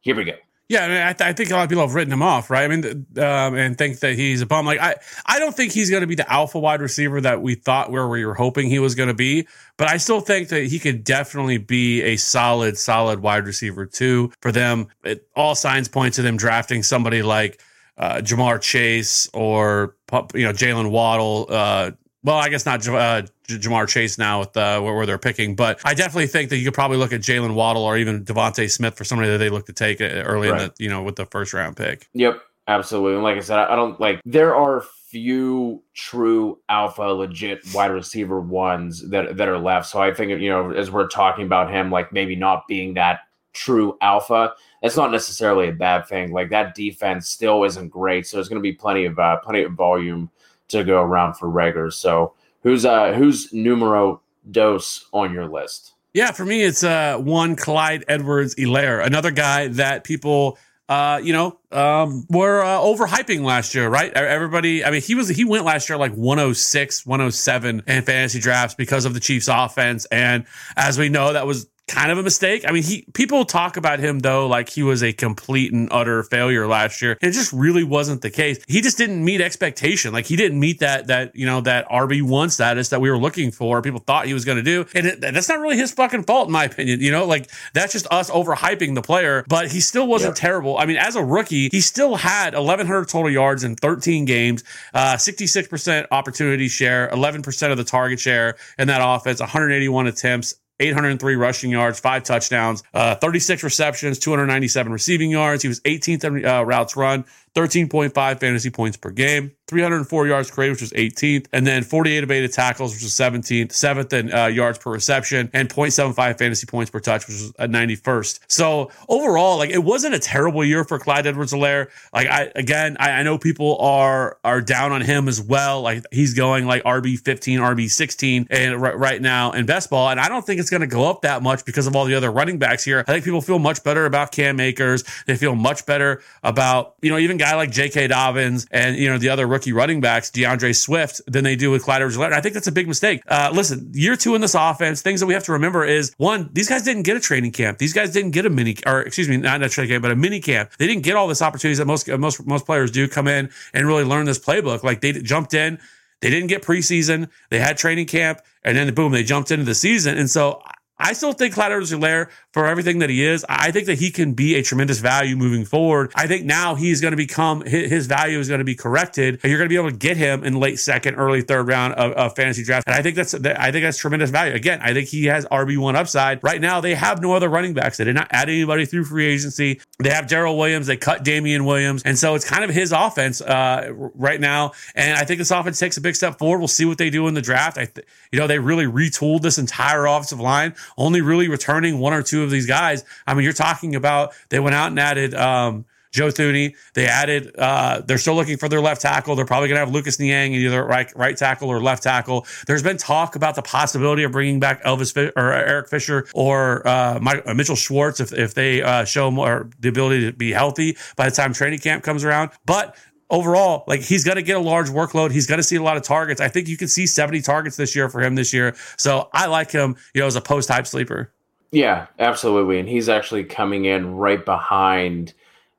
Here 0.00 0.16
we 0.16 0.24
go. 0.24 0.32
Yeah, 0.68 0.84
I, 0.84 0.88
mean, 0.88 0.96
I, 0.96 1.12
th- 1.12 1.28
I, 1.28 1.32
think 1.32 1.50
a 1.50 1.54
lot 1.54 1.62
of 1.62 1.68
people 1.68 1.86
have 1.86 1.94
written 1.94 2.12
him 2.12 2.22
off, 2.22 2.50
right? 2.50 2.64
I 2.64 2.68
mean, 2.68 3.06
um, 3.18 3.54
and 3.54 3.78
think 3.78 4.00
that 4.00 4.16
he's 4.16 4.42
a 4.42 4.46
bum. 4.46 4.66
Like, 4.66 4.80
I, 4.80 4.96
I 5.24 5.38
don't 5.38 5.54
think 5.54 5.72
he's 5.72 5.90
going 5.90 6.00
to 6.00 6.08
be 6.08 6.16
the 6.16 6.30
alpha 6.30 6.58
wide 6.58 6.80
receiver 6.80 7.20
that 7.20 7.40
we 7.40 7.54
thought 7.54 7.92
where 7.92 8.08
we 8.08 8.26
were 8.26 8.34
hoping 8.34 8.68
he 8.68 8.80
was 8.80 8.96
going 8.96 9.06
to 9.06 9.14
be. 9.14 9.46
But 9.76 9.88
I 9.88 9.98
still 9.98 10.20
think 10.20 10.48
that 10.48 10.64
he 10.64 10.80
could 10.80 11.04
definitely 11.04 11.58
be 11.58 12.02
a 12.02 12.16
solid, 12.16 12.76
solid 12.78 13.20
wide 13.20 13.46
receiver 13.46 13.86
too 13.86 14.32
for 14.40 14.50
them. 14.50 14.88
It, 15.04 15.28
all 15.36 15.54
signs 15.54 15.86
point 15.86 16.14
to 16.14 16.22
them 16.22 16.36
drafting 16.36 16.82
somebody 16.82 17.22
like 17.22 17.62
uh, 17.96 18.16
Ja'Marr 18.16 18.60
Chase 18.60 19.30
or 19.32 19.94
you 20.34 20.44
know 20.44 20.52
Jaylen 20.52 20.90
Waddle. 20.90 21.46
Uh, 21.48 21.92
well, 22.26 22.38
I 22.38 22.48
guess 22.48 22.66
not 22.66 22.86
uh, 22.88 23.22
Ja'Marr 23.46 23.86
Chase 23.86 24.18
now 24.18 24.40
with 24.40 24.56
uh, 24.56 24.80
where, 24.80 24.94
where, 24.94 25.06
they're 25.06 25.16
picking, 25.16 25.54
but 25.54 25.78
I 25.84 25.94
definitely 25.94 26.26
think 26.26 26.50
that 26.50 26.56
you 26.56 26.64
could 26.64 26.74
probably 26.74 26.96
look 26.96 27.12
at 27.12 27.20
Jaylen 27.20 27.54
Waddle 27.54 27.84
or 27.84 27.96
even 27.96 28.24
DeVonta 28.24 28.68
Smith 28.68 28.96
for 28.96 29.04
somebody 29.04 29.30
that 29.30 29.38
they 29.38 29.48
look 29.48 29.66
to 29.66 29.72
take 29.72 30.00
uh, 30.00 30.04
early 30.04 30.48
right. 30.48 30.60
in 30.60 30.66
the 30.66 30.74
you 30.82 30.90
know 30.90 31.04
with 31.04 31.14
the 31.14 31.26
first 31.26 31.54
round 31.54 31.76
pick. 31.76 32.08
Yep, 32.14 32.42
absolutely. 32.66 33.14
And 33.14 33.22
like 33.22 33.36
I 33.36 33.40
said, 33.40 33.60
I 33.60 33.76
don't 33.76 34.00
like 34.00 34.20
there 34.24 34.56
are 34.56 34.82
few 35.08 35.80
true 35.94 36.58
alpha 36.68 37.02
legit 37.02 37.60
wide 37.72 37.92
receiver 37.92 38.40
ones 38.40 39.08
that 39.08 39.36
that 39.36 39.48
are 39.48 39.58
left. 39.58 39.86
So 39.86 40.02
I 40.02 40.12
think 40.12 40.40
you 40.40 40.50
know 40.50 40.72
as 40.72 40.90
we're 40.90 41.06
talking 41.06 41.46
about 41.46 41.70
him, 41.70 41.92
like 41.92 42.12
maybe 42.12 42.34
not 42.34 42.66
being 42.66 42.94
that 42.94 43.20
true 43.52 43.96
alpha, 44.00 44.52
that's 44.82 44.96
not 44.96 45.12
necessarily 45.12 45.68
a 45.68 45.72
bad 45.72 46.08
thing. 46.08 46.32
Like 46.32 46.50
that 46.50 46.74
defense 46.74 47.28
still 47.28 47.62
isn't 47.62 47.88
great, 47.88 48.26
so 48.26 48.36
there's 48.36 48.48
going 48.48 48.60
to 48.60 48.68
be 48.68 48.72
plenty 48.72 49.04
of 49.04 49.16
uh, 49.16 49.36
plenty 49.36 49.62
of 49.62 49.74
volume 49.74 50.28
to 50.68 50.84
go 50.84 51.02
around 51.02 51.34
for 51.34 51.48
Reagor. 51.48 51.92
So 51.92 52.34
who's 52.62 52.84
uh 52.84 53.12
who's 53.12 53.52
numero 53.52 54.20
dos 54.50 55.06
on 55.12 55.32
your 55.32 55.46
list? 55.46 55.92
Yeah, 56.14 56.32
for 56.32 56.44
me 56.44 56.62
it's 56.62 56.84
uh 56.84 57.18
one 57.18 57.56
Clyde 57.56 58.04
Edwards-Helaire, 58.08 59.04
another 59.04 59.30
guy 59.30 59.68
that 59.68 60.04
people 60.04 60.58
uh, 60.88 61.20
you 61.22 61.32
know, 61.32 61.58
um, 61.72 62.24
were 62.30 62.62
uh, 62.62 62.78
overhyping 62.78 63.42
last 63.42 63.74
year, 63.74 63.88
right? 63.88 64.12
Everybody, 64.12 64.84
I 64.84 64.92
mean, 64.92 65.02
he 65.02 65.16
was 65.16 65.28
he 65.28 65.44
went 65.44 65.64
last 65.64 65.88
year 65.88 65.98
like 65.98 66.14
106, 66.14 67.04
107 67.04 67.82
in 67.86 68.02
fantasy 68.02 68.38
drafts 68.38 68.76
because 68.76 69.04
of 69.04 69.12
the 69.12 69.20
Chiefs' 69.20 69.48
offense, 69.50 70.04
and 70.06 70.44
as 70.76 70.96
we 70.96 71.08
know, 71.08 71.32
that 71.32 71.46
was 71.46 71.66
kind 71.88 72.10
of 72.10 72.18
a 72.18 72.22
mistake. 72.22 72.64
I 72.66 72.72
mean, 72.72 72.82
he 72.82 73.06
people 73.14 73.44
talk 73.44 73.76
about 73.76 74.00
him 74.00 74.18
though 74.20 74.46
like 74.46 74.68
he 74.68 74.82
was 74.82 75.02
a 75.02 75.12
complete 75.12 75.72
and 75.72 75.88
utter 75.92 76.22
failure 76.22 76.66
last 76.66 77.00
year. 77.00 77.16
It 77.20 77.30
just 77.30 77.52
really 77.52 77.84
wasn't 77.84 78.22
the 78.22 78.30
case. 78.30 78.58
He 78.66 78.80
just 78.80 78.98
didn't 78.98 79.24
meet 79.24 79.40
expectation. 79.40 80.12
Like 80.12 80.26
he 80.26 80.36
didn't 80.36 80.58
meet 80.58 80.80
that 80.80 81.06
that 81.06 81.34
you 81.36 81.46
know 81.46 81.60
that 81.62 81.88
RB 81.88 82.22
one 82.22 82.50
status 82.50 82.88
that 82.88 83.00
we 83.00 83.10
were 83.10 83.18
looking 83.18 83.50
for. 83.50 83.82
People 83.82 84.00
thought 84.00 84.26
he 84.26 84.34
was 84.34 84.44
going 84.44 84.56
to 84.56 84.64
do, 84.64 84.86
and 84.94 85.06
it, 85.06 85.20
that's 85.20 85.48
not 85.48 85.60
really 85.60 85.76
his 85.76 85.92
fucking 85.92 86.24
fault 86.24 86.48
in 86.48 86.52
my 86.52 86.64
opinion. 86.64 87.00
You 87.00 87.12
know, 87.12 87.24
like 87.24 87.50
that's 87.72 87.92
just 87.92 88.06
us 88.10 88.30
overhyping 88.30 88.94
the 88.94 89.02
player. 89.02 89.44
But 89.48 89.70
he 89.70 89.80
still 89.80 90.06
wasn't 90.06 90.30
yep. 90.30 90.36
terrible. 90.36 90.78
I 90.78 90.86
mean, 90.86 90.96
as 90.96 91.16
a 91.16 91.24
rookie, 91.24 91.68
he 91.70 91.80
still 91.80 92.16
had 92.16 92.54
1,100 92.54 93.08
total 93.08 93.30
yards 93.30 93.64
in 93.64 93.76
13 93.76 94.24
games, 94.24 94.64
uh, 94.94 95.14
66% 95.14 96.06
opportunity 96.10 96.68
share, 96.68 97.08
11% 97.10 97.70
of 97.70 97.76
the 97.76 97.84
target 97.84 98.20
share 98.20 98.56
in 98.78 98.88
that 98.88 99.00
offense, 99.02 99.40
181 99.40 100.06
attempts. 100.06 100.56
803 100.78 101.36
rushing 101.36 101.70
yards, 101.70 101.98
five 102.00 102.22
touchdowns, 102.22 102.82
uh, 102.92 103.14
36 103.16 103.62
receptions, 103.62 104.18
297 104.18 104.92
receiving 104.92 105.30
yards. 105.30 105.62
He 105.62 105.68
was 105.68 105.80
18th 105.80 106.24
in 106.24 106.44
uh, 106.44 106.62
routes 106.62 106.96
run, 106.96 107.24
13.5 107.56 108.12
fantasy 108.38 108.68
points 108.68 108.98
per 108.98 109.10
game, 109.10 109.50
304 109.68 110.26
yards 110.26 110.50
created, 110.50 110.72
which 110.72 110.82
was 110.82 110.92
18th, 110.92 111.46
and 111.54 111.66
then 111.66 111.82
48 111.82 112.22
evaded 112.22 112.52
tackles, 112.52 112.92
which 112.92 113.02
was 113.02 113.12
17th, 113.12 113.72
seventh 113.72 114.12
in 114.12 114.32
uh, 114.32 114.46
yards 114.46 114.78
per 114.78 114.92
reception, 114.92 115.48
and 115.54 115.70
0.75 115.70 116.38
fantasy 116.38 116.66
points 116.66 116.90
per 116.90 117.00
touch, 117.00 117.26
which 117.26 117.34
was 117.34 117.52
a 117.58 117.66
91st. 117.66 118.40
So 118.46 118.90
overall, 119.08 119.56
like 119.56 119.70
it 119.70 119.82
wasn't 119.82 120.14
a 120.14 120.18
terrible 120.18 120.62
year 120.62 120.84
for 120.84 120.98
Clyde 120.98 121.26
Edwards-Helaire. 121.26 121.88
Like 122.12 122.28
I 122.28 122.52
again, 122.54 122.98
I, 123.00 123.12
I 123.12 123.22
know 123.22 123.38
people 123.38 123.78
are 123.78 124.36
are 124.44 124.60
down 124.60 124.92
on 124.92 125.00
him 125.00 125.26
as 125.26 125.40
well. 125.40 125.80
Like 125.80 126.04
he's 126.12 126.34
going 126.34 126.66
like 126.66 126.82
RB 126.84 127.18
15, 127.18 127.58
RB 127.58 127.90
16, 127.90 128.48
and 128.50 128.82
right, 128.82 128.98
right 128.98 129.22
now 129.22 129.52
in 129.52 129.64
best 129.64 129.88
ball, 129.88 130.10
and 130.10 130.20
I 130.20 130.28
don't 130.28 130.44
think 130.44 130.60
it's 130.60 130.70
going 130.70 130.82
to 130.82 130.86
go 130.86 131.08
up 131.08 131.22
that 131.22 131.42
much 131.42 131.64
because 131.64 131.86
of 131.86 131.96
all 131.96 132.04
the 132.04 132.14
other 132.14 132.30
running 132.30 132.58
backs 132.58 132.84
here. 132.84 133.00
I 133.00 133.12
think 133.12 133.24
people 133.24 133.40
feel 133.40 133.58
much 133.58 133.82
better 133.82 134.04
about 134.04 134.30
Cam 134.30 134.60
Akers. 134.60 135.04
They 135.26 135.36
feel 135.36 135.54
much 135.54 135.86
better 135.86 136.22
about 136.42 136.96
you 137.00 137.10
know 137.10 137.16
even 137.16 137.38
guys 137.38 137.45
guy 137.50 137.56
like 137.56 137.70
J.K. 137.70 138.08
Dobbins 138.08 138.66
and 138.70 138.96
you 138.96 139.08
know 139.08 139.18
the 139.18 139.28
other 139.28 139.46
rookie 139.46 139.72
running 139.72 140.00
backs, 140.00 140.30
D'Andre 140.30 140.72
Swift, 140.72 141.20
than 141.26 141.44
they 141.44 141.56
do 141.56 141.70
with 141.70 141.84
Clyde 141.84 142.02
edwards 142.02 142.18
I 142.18 142.40
think 142.40 142.54
that's 142.54 142.66
a 142.66 142.72
big 142.72 142.88
mistake. 142.88 143.22
Uh, 143.26 143.50
listen, 143.52 143.90
year 143.92 144.16
two 144.16 144.34
in 144.34 144.40
this 144.40 144.54
offense, 144.54 145.02
things 145.02 145.20
that 145.20 145.26
we 145.26 145.34
have 145.34 145.44
to 145.44 145.52
remember 145.52 145.84
is 145.84 146.12
one, 146.16 146.50
these 146.52 146.68
guys 146.68 146.82
didn't 146.82 147.02
get 147.02 147.16
a 147.16 147.20
training 147.20 147.52
camp. 147.52 147.78
These 147.78 147.92
guys 147.92 148.12
didn't 148.12 148.32
get 148.32 148.46
a 148.46 148.50
mini, 148.50 148.76
or 148.86 149.02
excuse 149.02 149.28
me, 149.28 149.36
not 149.36 149.62
a 149.62 149.68
training 149.68 149.92
camp, 149.92 150.02
but 150.02 150.12
a 150.12 150.16
mini 150.16 150.40
camp. 150.40 150.70
They 150.78 150.86
didn't 150.86 151.02
get 151.02 151.16
all 151.16 151.28
this 151.28 151.42
opportunities 151.42 151.78
that 151.78 151.86
most 151.86 152.08
most 152.08 152.46
most 152.46 152.66
players 152.66 152.90
do 152.90 153.08
come 153.08 153.28
in 153.28 153.50
and 153.72 153.86
really 153.86 154.04
learn 154.04 154.26
this 154.26 154.38
playbook. 154.38 154.82
Like 154.82 155.00
they 155.00 155.12
jumped 155.12 155.54
in. 155.54 155.78
They 156.22 156.30
didn't 156.30 156.48
get 156.48 156.62
preseason. 156.62 157.28
They 157.50 157.58
had 157.58 157.76
training 157.76 158.06
camp, 158.06 158.40
and 158.64 158.76
then 158.76 158.92
boom, 158.94 159.12
they 159.12 159.22
jumped 159.22 159.50
into 159.50 159.64
the 159.64 159.74
season. 159.74 160.16
And 160.16 160.30
so 160.30 160.62
I 160.98 161.12
still 161.12 161.32
think 161.32 161.54
Clyde 161.54 161.72
Edwards-Helaire 161.72 162.30
for 162.52 162.66
everything 162.66 163.00
that 163.00 163.10
he 163.10 163.24
is. 163.24 163.44
I 163.48 163.70
think 163.70 163.86
that 163.86 163.98
he 163.98 164.10
can 164.10 164.32
be 164.32 164.54
a 164.54 164.62
tremendous 164.62 164.98
value 164.98 165.36
moving 165.36 165.64
forward. 165.64 166.10
I 166.14 166.26
think 166.26 166.46
now 166.46 166.74
he's 166.74 167.00
going 167.00 167.10
to 167.10 167.16
become 167.16 167.60
his 167.62 168.06
value 168.06 168.38
is 168.38 168.48
going 168.48 168.60
to 168.60 168.64
be 168.64 168.74
corrected, 168.74 169.40
and 169.42 169.50
you're 169.50 169.58
going 169.58 169.68
to 169.68 169.72
be 169.72 169.76
able 169.76 169.90
to 169.90 169.96
get 169.96 170.16
him 170.16 170.42
in 170.42 170.58
late 170.58 170.78
second, 170.78 171.16
early 171.16 171.42
third 171.42 171.68
round 171.68 171.94
of, 171.94 172.12
of 172.12 172.34
fantasy 172.34 172.64
draft. 172.64 172.86
And 172.86 172.96
I 172.96 173.02
think 173.02 173.16
that's 173.16 173.34
I 173.34 173.70
think 173.72 173.84
that's 173.84 173.98
tremendous 173.98 174.30
value. 174.30 174.54
Again, 174.54 174.80
I 174.82 174.94
think 174.94 175.08
he 175.08 175.26
has 175.26 175.44
RB 175.46 175.76
one 175.76 175.96
upside. 175.96 176.42
Right 176.42 176.60
now, 176.60 176.80
they 176.80 176.94
have 176.94 177.20
no 177.20 177.34
other 177.34 177.48
running 177.48 177.74
backs. 177.74 177.98
They 177.98 178.04
did 178.04 178.14
not 178.14 178.28
add 178.30 178.48
anybody 178.48 178.86
through 178.86 179.04
free 179.04 179.26
agency. 179.26 179.80
They 179.98 180.10
have 180.10 180.26
Darrel 180.26 180.56
Williams. 180.56 180.86
They 180.86 180.96
cut 180.96 181.24
Damien 181.24 181.66
Williams, 181.66 182.02
and 182.04 182.18
so 182.18 182.34
it's 182.34 182.48
kind 182.48 182.64
of 182.64 182.70
his 182.70 182.92
offense 182.92 183.42
uh, 183.42 183.90
right 183.92 184.40
now. 184.40 184.72
And 184.94 185.18
I 185.18 185.24
think 185.24 185.38
this 185.38 185.50
offense 185.50 185.78
takes 185.78 185.98
a 185.98 186.00
big 186.00 186.16
step 186.16 186.38
forward. 186.38 186.58
We'll 186.58 186.68
see 186.68 186.86
what 186.86 186.96
they 186.96 187.10
do 187.10 187.28
in 187.28 187.34
the 187.34 187.42
draft. 187.42 187.76
I, 187.76 187.84
th- 187.84 188.06
you 188.32 188.38
know, 188.38 188.46
they 188.46 188.58
really 188.58 188.86
retooled 188.86 189.42
this 189.42 189.58
entire 189.58 190.06
offensive 190.06 190.40
line 190.40 190.74
only 190.96 191.20
really 191.20 191.48
returning 191.48 191.98
one 191.98 192.12
or 192.12 192.22
two 192.22 192.42
of 192.42 192.50
these 192.50 192.66
guys. 192.66 193.04
I 193.26 193.34
mean, 193.34 193.44
you're 193.44 193.52
talking 193.52 193.94
about 193.94 194.34
they 194.48 194.60
went 194.60 194.74
out 194.74 194.88
and 194.88 194.98
added 195.00 195.34
um, 195.34 195.84
Joe 196.16 196.28
Thuney. 196.28 196.74
They 196.94 197.06
added. 197.06 197.54
Uh, 197.56 198.00
they're 198.00 198.18
still 198.18 198.34
looking 198.34 198.56
for 198.56 198.68
their 198.68 198.80
left 198.80 199.02
tackle. 199.02 199.36
They're 199.36 199.44
probably 199.44 199.68
going 199.68 199.76
to 199.76 199.80
have 199.80 199.92
Lucas 199.92 200.18
Niang 200.18 200.54
either 200.54 200.84
right 200.84 201.12
right 201.14 201.36
tackle 201.36 201.68
or 201.68 201.80
left 201.80 202.02
tackle. 202.02 202.46
There's 202.66 202.82
been 202.82 202.96
talk 202.96 203.36
about 203.36 203.54
the 203.54 203.62
possibility 203.62 204.22
of 204.22 204.32
bringing 204.32 204.58
back 204.58 204.82
Elvis 204.82 205.16
or 205.36 205.52
Eric 205.52 205.88
Fisher 205.88 206.26
or 206.34 206.86
uh, 206.86 207.20
uh, 207.46 207.54
Mitchell 207.54 207.76
Schwartz 207.76 208.20
if 208.20 208.32
if 208.32 208.54
they 208.54 208.82
uh, 208.82 209.04
show 209.04 209.30
more 209.30 209.68
the 209.78 209.88
ability 209.88 210.26
to 210.26 210.32
be 210.32 210.52
healthy 210.52 210.96
by 211.16 211.28
the 211.28 211.36
time 211.36 211.52
training 211.52 211.80
camp 211.80 212.02
comes 212.02 212.24
around. 212.24 212.50
But 212.64 212.96
overall, 213.30 213.84
like 213.86 214.00
he's 214.00 214.24
going 214.24 214.36
to 214.36 214.42
get 214.42 214.56
a 214.56 214.60
large 214.60 214.88
workload. 214.88 215.30
He's 215.30 215.46
going 215.46 215.58
to 215.58 215.64
see 215.64 215.76
a 215.76 215.82
lot 215.82 215.96
of 215.96 216.02
targets. 216.02 216.40
I 216.40 216.48
think 216.48 216.68
you 216.68 216.76
can 216.76 216.88
see 216.88 217.06
70 217.06 217.42
targets 217.42 217.76
this 217.76 217.96
year 217.96 218.08
for 218.08 218.20
him 218.20 218.34
this 218.34 218.52
year. 218.52 218.74
So 218.96 219.28
I 219.32 219.46
like 219.46 219.70
him, 219.70 219.96
you 220.14 220.20
know, 220.20 220.26
as 220.26 220.36
a 220.36 220.40
post 220.40 220.68
hype 220.68 220.86
sleeper. 220.86 221.32
Yeah, 221.72 222.06
absolutely. 222.18 222.78
And 222.78 222.88
he's 222.88 223.08
actually 223.08 223.44
coming 223.44 223.86
in 223.86 224.14
right 224.14 224.44
behind 224.44 225.32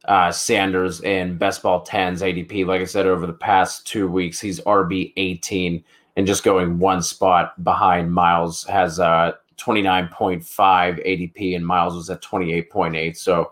uh, 0.06 0.32
Sanders 0.32 1.01
in 1.01 1.38
best 1.38 1.63
ball 1.63 1.86
10's 1.86 2.22
ADP. 2.22 2.66
Like 2.66 2.82
I 2.82 2.86
said, 2.86 3.08
over 3.08 3.25
the 3.25 3.34
past 3.34 3.88
two 3.88 4.08
weeks, 4.08 4.39
he's 4.39 4.60
RB 4.62 5.13
18 5.18 5.84
and 6.16 6.27
just 6.27 6.44
going 6.44 6.80
one 6.80 7.01
spot 7.01 7.63
behind 7.63 8.12
Miles 8.12 8.63
has 8.66 9.00
uh, 9.00 9.34
29.5 9.58 10.44
ADP 10.44 11.56
and 11.56 11.66
Miles 11.66 11.96
was 11.96 12.10
at 12.10 12.22
28.8. 12.22 13.16
So 13.16 13.51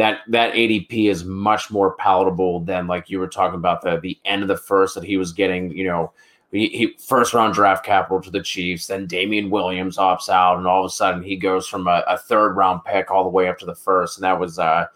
that 0.00 0.20
that 0.28 0.54
ADP 0.54 1.10
is 1.10 1.26
much 1.26 1.70
more 1.70 1.94
palatable 1.96 2.60
than 2.60 2.86
like 2.86 3.10
you 3.10 3.18
were 3.18 3.28
talking 3.28 3.58
about 3.58 3.82
the 3.82 4.00
the 4.00 4.18
end 4.24 4.40
of 4.40 4.48
the 4.48 4.56
first 4.56 4.94
that 4.94 5.04
he 5.04 5.18
was 5.18 5.30
getting, 5.34 5.70
you 5.72 5.84
know, 5.84 6.10
he, 6.52 6.68
he, 6.68 6.96
first 6.98 7.34
round 7.34 7.52
draft 7.52 7.84
capital 7.84 8.18
to 8.22 8.30
the 8.30 8.42
Chiefs. 8.42 8.86
Then 8.86 9.06
Damien 9.06 9.50
Williams 9.50 9.98
opts 9.98 10.30
out, 10.30 10.56
and 10.56 10.66
all 10.66 10.82
of 10.82 10.88
a 10.88 10.94
sudden 10.94 11.22
he 11.22 11.36
goes 11.36 11.66
from 11.66 11.86
a, 11.86 12.02
a 12.08 12.16
third 12.16 12.54
round 12.54 12.82
pick 12.86 13.10
all 13.10 13.24
the 13.24 13.28
way 13.28 13.46
up 13.46 13.58
to 13.58 13.66
the 13.66 13.74
first, 13.74 14.16
and 14.16 14.24
that 14.24 14.40
was 14.40 14.58
uh, 14.58 14.86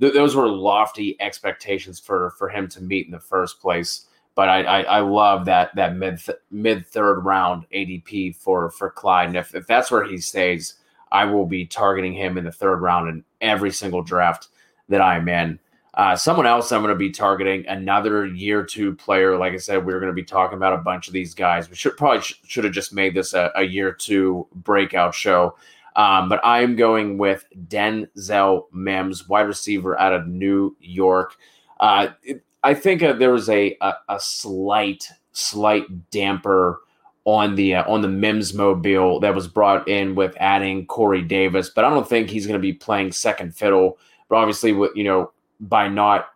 th- 0.00 0.14
those 0.14 0.36
were 0.36 0.46
lofty 0.46 1.20
expectations 1.20 1.98
for 1.98 2.30
for 2.38 2.48
him 2.48 2.68
to 2.68 2.80
meet 2.80 3.06
in 3.06 3.12
the 3.12 3.18
first 3.18 3.60
place. 3.60 4.06
But 4.36 4.48
I 4.48 4.62
I, 4.62 4.80
I 4.82 5.00
love 5.00 5.46
that 5.46 5.74
that 5.74 5.96
mid 5.96 6.24
th- 6.24 6.38
mid 6.52 6.86
third 6.86 7.24
round 7.24 7.66
ADP 7.74 8.36
for 8.36 8.70
for 8.70 8.88
Clyde, 8.88 9.30
and 9.30 9.36
if, 9.36 9.52
if 9.56 9.66
that's 9.66 9.90
where 9.90 10.04
he 10.04 10.18
stays, 10.18 10.74
I 11.12 11.24
will 11.24 11.46
be 11.46 11.66
targeting 11.66 12.14
him 12.14 12.38
in 12.38 12.44
the 12.44 12.52
third 12.52 12.76
round 12.76 13.08
in 13.08 13.24
every 13.40 13.70
single 13.70 14.02
draft 14.02 14.48
that 14.88 15.00
I'm 15.00 15.28
in. 15.28 15.58
Uh, 15.94 16.14
someone 16.14 16.46
else 16.46 16.70
I'm 16.70 16.82
going 16.82 16.94
to 16.94 16.98
be 16.98 17.10
targeting 17.10 17.66
another 17.66 18.26
year 18.26 18.62
two 18.62 18.94
player. 18.94 19.36
Like 19.36 19.52
I 19.52 19.56
said, 19.56 19.84
we 19.84 19.92
are 19.92 19.98
going 19.98 20.12
to 20.12 20.14
be 20.14 20.22
talking 20.22 20.56
about 20.56 20.74
a 20.74 20.78
bunch 20.78 21.08
of 21.08 21.12
these 21.12 21.34
guys. 21.34 21.68
We 21.68 21.76
should 21.76 21.96
probably 21.96 22.22
sh- 22.22 22.40
should 22.46 22.64
have 22.64 22.72
just 22.72 22.92
made 22.92 23.14
this 23.14 23.34
a, 23.34 23.50
a 23.56 23.64
year 23.64 23.92
two 23.92 24.46
breakout 24.54 25.14
show. 25.14 25.56
Um, 25.96 26.28
but 26.28 26.40
I'm 26.44 26.76
going 26.76 27.18
with 27.18 27.44
Denzel 27.66 28.66
Mims, 28.72 29.28
wide 29.28 29.48
receiver 29.48 29.98
out 29.98 30.12
of 30.12 30.28
New 30.28 30.76
York. 30.78 31.34
Uh, 31.80 32.08
it, 32.22 32.44
I 32.62 32.74
think 32.74 33.02
uh, 33.02 33.14
there 33.14 33.32
was 33.32 33.48
a, 33.48 33.76
a, 33.80 33.94
a 34.08 34.20
slight 34.20 35.08
slight 35.32 36.10
damper 36.10 36.80
on 37.28 37.56
the 37.56 37.74
uh, 37.74 37.84
on 37.86 38.00
the 38.00 38.08
Mims 38.08 38.54
mobile 38.54 39.20
that 39.20 39.34
was 39.34 39.46
brought 39.46 39.86
in 39.86 40.14
with 40.14 40.34
adding 40.40 40.86
Corey 40.86 41.20
Davis, 41.20 41.68
but 41.68 41.84
I 41.84 41.90
don't 41.90 42.08
think 42.08 42.30
he's 42.30 42.46
going 42.46 42.58
to 42.58 42.62
be 42.62 42.72
playing 42.72 43.12
second 43.12 43.54
fiddle. 43.54 43.98
But 44.30 44.36
obviously, 44.36 44.72
with 44.72 44.92
you 44.96 45.04
know 45.04 45.32
by 45.60 45.88
not 45.88 46.30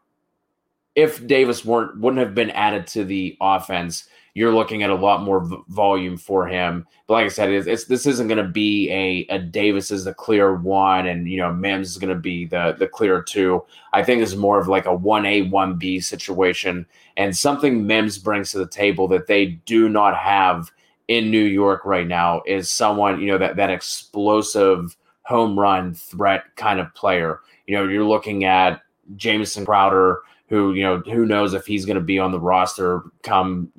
if 0.94 1.26
Davis 1.26 1.64
weren't 1.64 1.98
wouldn't 1.98 2.20
have 2.20 2.34
been 2.34 2.50
added 2.50 2.86
to 2.88 3.04
the 3.04 3.38
offense, 3.40 4.06
you're 4.34 4.54
looking 4.54 4.82
at 4.82 4.90
a 4.90 4.94
lot 4.94 5.22
more 5.22 5.40
v- 5.40 5.56
volume 5.68 6.18
for 6.18 6.46
him. 6.46 6.86
But 7.06 7.14
like 7.14 7.24
I 7.24 7.28
said, 7.28 7.48
it's, 7.48 7.66
it's 7.66 7.84
this 7.86 8.04
isn't 8.04 8.28
going 8.28 8.44
to 8.44 8.52
be 8.52 8.90
a, 8.90 9.34
a 9.34 9.38
Davis 9.38 9.90
is 9.90 10.04
the 10.04 10.12
clear 10.12 10.56
one, 10.56 11.06
and 11.06 11.26
you 11.26 11.38
know 11.38 11.54
Mims 11.54 11.88
is 11.88 11.96
going 11.96 12.14
to 12.14 12.20
be 12.20 12.44
the 12.44 12.76
the 12.78 12.86
clear 12.86 13.22
two. 13.22 13.64
I 13.94 14.02
think 14.02 14.20
it's 14.20 14.36
more 14.36 14.58
of 14.58 14.68
like 14.68 14.84
a 14.84 14.94
one 14.94 15.24
A 15.24 15.40
one 15.40 15.78
B 15.78 16.00
situation, 16.00 16.84
and 17.16 17.34
something 17.34 17.86
Mims 17.86 18.18
brings 18.18 18.50
to 18.50 18.58
the 18.58 18.68
table 18.68 19.08
that 19.08 19.26
they 19.26 19.46
do 19.64 19.88
not 19.88 20.18
have 20.18 20.70
in 21.12 21.30
New 21.30 21.44
York 21.44 21.84
right 21.84 22.08
now 22.08 22.40
is 22.46 22.70
someone 22.70 23.20
you 23.20 23.26
know 23.26 23.36
that 23.36 23.56
that 23.56 23.68
explosive 23.68 24.96
home 25.24 25.58
run 25.58 25.92
threat 25.92 26.44
kind 26.56 26.80
of 26.80 26.94
player. 26.94 27.40
You 27.66 27.76
know, 27.76 27.86
you're 27.86 28.04
looking 28.04 28.44
at 28.44 28.80
Jamison 29.16 29.66
Crowder, 29.66 30.22
who 30.48 30.72
you 30.72 30.82
know 30.82 31.00
who 31.00 31.26
knows 31.26 31.52
if 31.52 31.66
he's 31.66 31.84
going 31.84 31.96
to 31.96 32.00
be 32.02 32.18
on 32.18 32.32
the 32.32 32.40
roster 32.40 33.02
come 33.22 33.70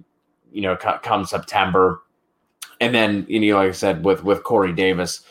you 0.51 0.61
know 0.61 0.75
come 0.75 1.25
September, 1.25 2.03
and 2.79 2.93
then 2.93 3.25
you 3.27 3.39
know 3.39 3.57
like 3.57 3.69
I 3.69 3.71
said 3.71 4.05
with 4.05 4.23
with 4.23 4.43
Corey 4.43 4.71
Davis, 4.71 5.23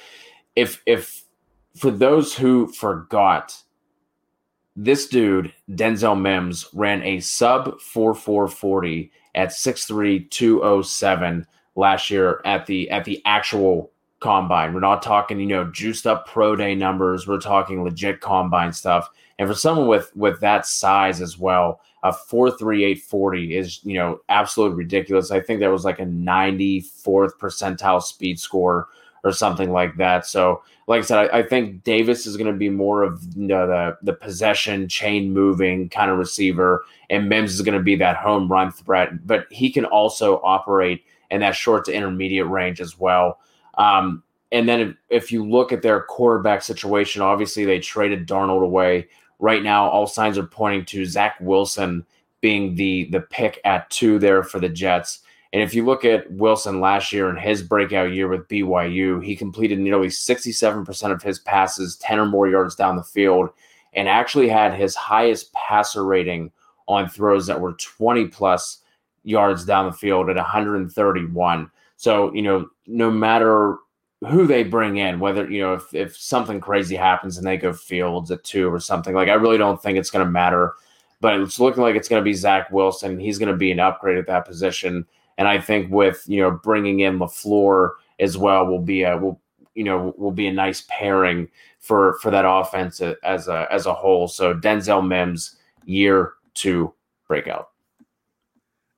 if 0.57 0.83
if 0.87 1.23
for 1.77 1.93
those 1.93 2.35
who 2.35 2.67
forgot. 2.73 3.57
This 4.75 5.07
dude, 5.07 5.53
Denzel 5.73 6.19
Mims, 6.19 6.67
ran 6.73 7.03
a 7.03 7.21
sub 7.21 7.79
4440 7.79 9.13
at 9.35 9.53
63207 9.53 11.47
last 11.75 12.11
year 12.11 12.41
at 12.45 12.67
the 12.67 12.91
at 12.91 13.05
the 13.05 13.23
actual 13.25 13.91
combine. 14.21 14.73
We're 14.73 14.81
not 14.81 15.03
talking, 15.03 15.41
you 15.41 15.47
know, 15.47 15.65
juiced 15.65 16.07
up 16.07 16.27
pro 16.27 16.57
day 16.57 16.75
numbers. 16.75 17.27
We're 17.27 17.41
talking 17.41 17.83
legit 17.83 18.21
combine 18.21 18.73
stuff. 18.73 19.11
And 19.39 19.49
for 19.49 19.55
someone 19.55 19.89
with 19.89 20.15
with 20.17 20.41
that 20.41 20.67
size 20.67 21.21
as 21.21 21.39
well, 21.39 21.81
a 22.03 22.13
four 22.13 22.51
three 22.51 22.85
eight 22.85 23.03
forty 23.03 23.57
is 23.57 23.85
you 23.85 23.95
know 23.95 24.21
absolutely 24.29 24.77
ridiculous. 24.77 25.31
I 25.31 25.41
think 25.41 25.61
that 25.61 25.71
was 25.71 25.85
like 25.85 25.99
a 25.99 26.07
ninety 26.07 26.81
fourth 26.81 27.39
percentile 27.39 28.03
speed 28.03 28.39
score 28.39 28.89
or 29.25 29.33
something 29.33 29.71
like 29.71 29.97
that. 29.97 30.27
So, 30.27 30.63
like 30.89 30.99
I 31.01 31.03
said, 31.03 31.31
I, 31.31 31.39
I 31.39 31.43
think 31.43 31.85
Davis 31.85 32.27
is 32.27 32.37
going 32.37 32.53
to 32.53 32.59
be 32.59 32.69
more 32.69 33.03
of 33.03 33.23
you 33.37 33.47
know, 33.47 33.67
the 33.67 33.97
the 34.03 34.13
possession, 34.13 34.89
chain 34.89 35.33
moving 35.33 35.89
kind 35.89 36.11
of 36.11 36.19
receiver, 36.19 36.85
and 37.11 37.29
Mims 37.29 37.55
is 37.55 37.63
going 37.63 37.79
to 37.79 37.83
be 37.83 37.97
that 37.97 38.17
home 38.17 38.51
run 38.51 38.71
threat. 38.71 39.27
But 39.27 39.47
he 39.51 39.71
can 39.71 39.85
also 39.85 40.41
operate 40.43 41.05
in 41.33 41.41
that 41.41 41.57
short 41.57 41.85
to 41.87 41.93
intermediate 41.93 42.47
range 42.47 42.81
as 42.81 42.99
well. 42.99 43.41
Um, 43.75 44.23
and 44.53 44.69
then 44.69 44.81
if, 44.81 44.97
if, 45.09 45.33
you 45.33 45.45
look 45.45 45.73
at 45.73 45.81
their 45.81 46.03
quarterback 46.03 46.63
situation, 46.63 47.23
obviously 47.23 47.65
they 47.65 47.81
traded 47.81 48.29
Darnold 48.29 48.63
away 48.63 49.09
right 49.39 49.63
now, 49.63 49.89
all 49.89 50.07
signs 50.07 50.37
are 50.37 50.47
pointing 50.47 50.85
to 50.85 51.07
Zach 51.07 51.37
Wilson 51.41 52.05
being 52.43 52.75
the 52.75 53.09
the 53.11 53.21
pick 53.21 53.61
at 53.65 53.89
two 53.89 54.19
there 54.19 54.43
for 54.43 54.61
the 54.61 54.69
Jets. 54.69 55.21
And 55.55 55.63
if 55.63 55.75
you 55.75 55.85
look 55.85 56.05
at 56.05 56.31
Wilson 56.31 56.81
last 56.81 57.13
year 57.13 57.29
and 57.29 57.39
his 57.39 57.63
breakout 57.63 58.13
year 58.13 58.29
with 58.29 58.49
BYU, 58.49 59.25
he 59.25 59.37
completed 59.37 59.79
nearly 59.79 60.09
67% 60.09 61.13
of 61.13 61.23
his 61.23 61.39
passes 61.39 61.97
10 61.97 62.19
or 62.19 62.27
more 62.27 62.49
yards 62.49 62.75
down 62.75 62.97
the 62.97 63.03
field 63.03 63.51
and 63.93 64.09
actually 64.09 64.49
had 64.49 64.75
his 64.75 64.95
highest 64.95 65.53
passer 65.53 66.05
rating 66.05 66.51
on 66.89 67.09
throws 67.09 67.47
that 67.47 67.61
were 67.61 67.75
20 67.75 68.27
plus 68.29 68.82
yards 69.25 69.65
down 69.65 69.87
the 69.87 69.93
field 69.93 70.29
at 70.29 70.37
131. 70.37 71.71
So, 71.97 72.33
you 72.35 72.43
know, 72.43 72.69
no 72.87 73.11
matter 73.11 73.79
who 74.29 74.47
they 74.47 74.63
bring 74.63 74.99
in, 74.99 75.21
whether 75.21 75.51
you 75.51 75.61
know 75.61 75.75
if 75.75 75.95
if 75.95 76.17
something 76.17 76.61
crazy 76.61 76.97
happens 76.97 77.39
and 77.39 77.47
they 77.47 77.57
go 77.57 77.73
Fields 77.73 78.31
at 78.31 78.45
two 78.45 78.73
or 78.73 78.81
something, 78.81 79.15
like 79.15 79.29
I 79.29 79.35
really 79.35 79.59
don't 79.59 79.83
think 79.83 79.99
it's 79.99 80.11
going 80.11 80.25
to 80.25 80.31
matter. 80.31 80.75
But 81.21 81.41
it's 81.41 81.61
looking 81.61 81.83
like 81.83 81.95
it's 81.95 82.09
going 82.09 82.21
to 82.21 82.25
be 82.25 82.35
Zach 82.35 82.71
Wilson. 82.73 83.19
He's 83.19 83.39
going 83.39 83.51
to 83.51 83.57
be 83.57 83.71
an 83.71 83.79
upgrade 83.81 84.19
at 84.19 84.27
that 84.27 84.45
position, 84.45 85.07
and 85.39 85.49
I 85.49 85.61
think 85.61 85.91
with 85.91 86.23
you 86.27 86.41
know 86.41 86.51
bringing 86.51 87.01
in 87.01 87.19
Lafleur 87.19 87.93
as 88.19 88.37
well 88.37 88.67
will 88.67 88.81
be 88.81 89.03
a 89.03 89.17
will 89.17 89.41
you 89.75 89.85
know 89.85 90.15
will 90.17 90.33
be 90.33 90.47
a 90.47 90.53
nice 90.53 90.85
pairing 90.89 91.49
for 91.79 92.15
for 92.21 92.31
that 92.31 92.45
offense 92.47 93.01
as 93.01 93.49
a 93.49 93.67
as 93.71 93.87
a 93.87 93.95
whole. 93.95 94.29
So 94.29 94.55
Denzel 94.55 95.07
Mims 95.07 95.57
year 95.85 96.35
to 96.55 96.93
break 97.27 97.49
out. 97.49 97.72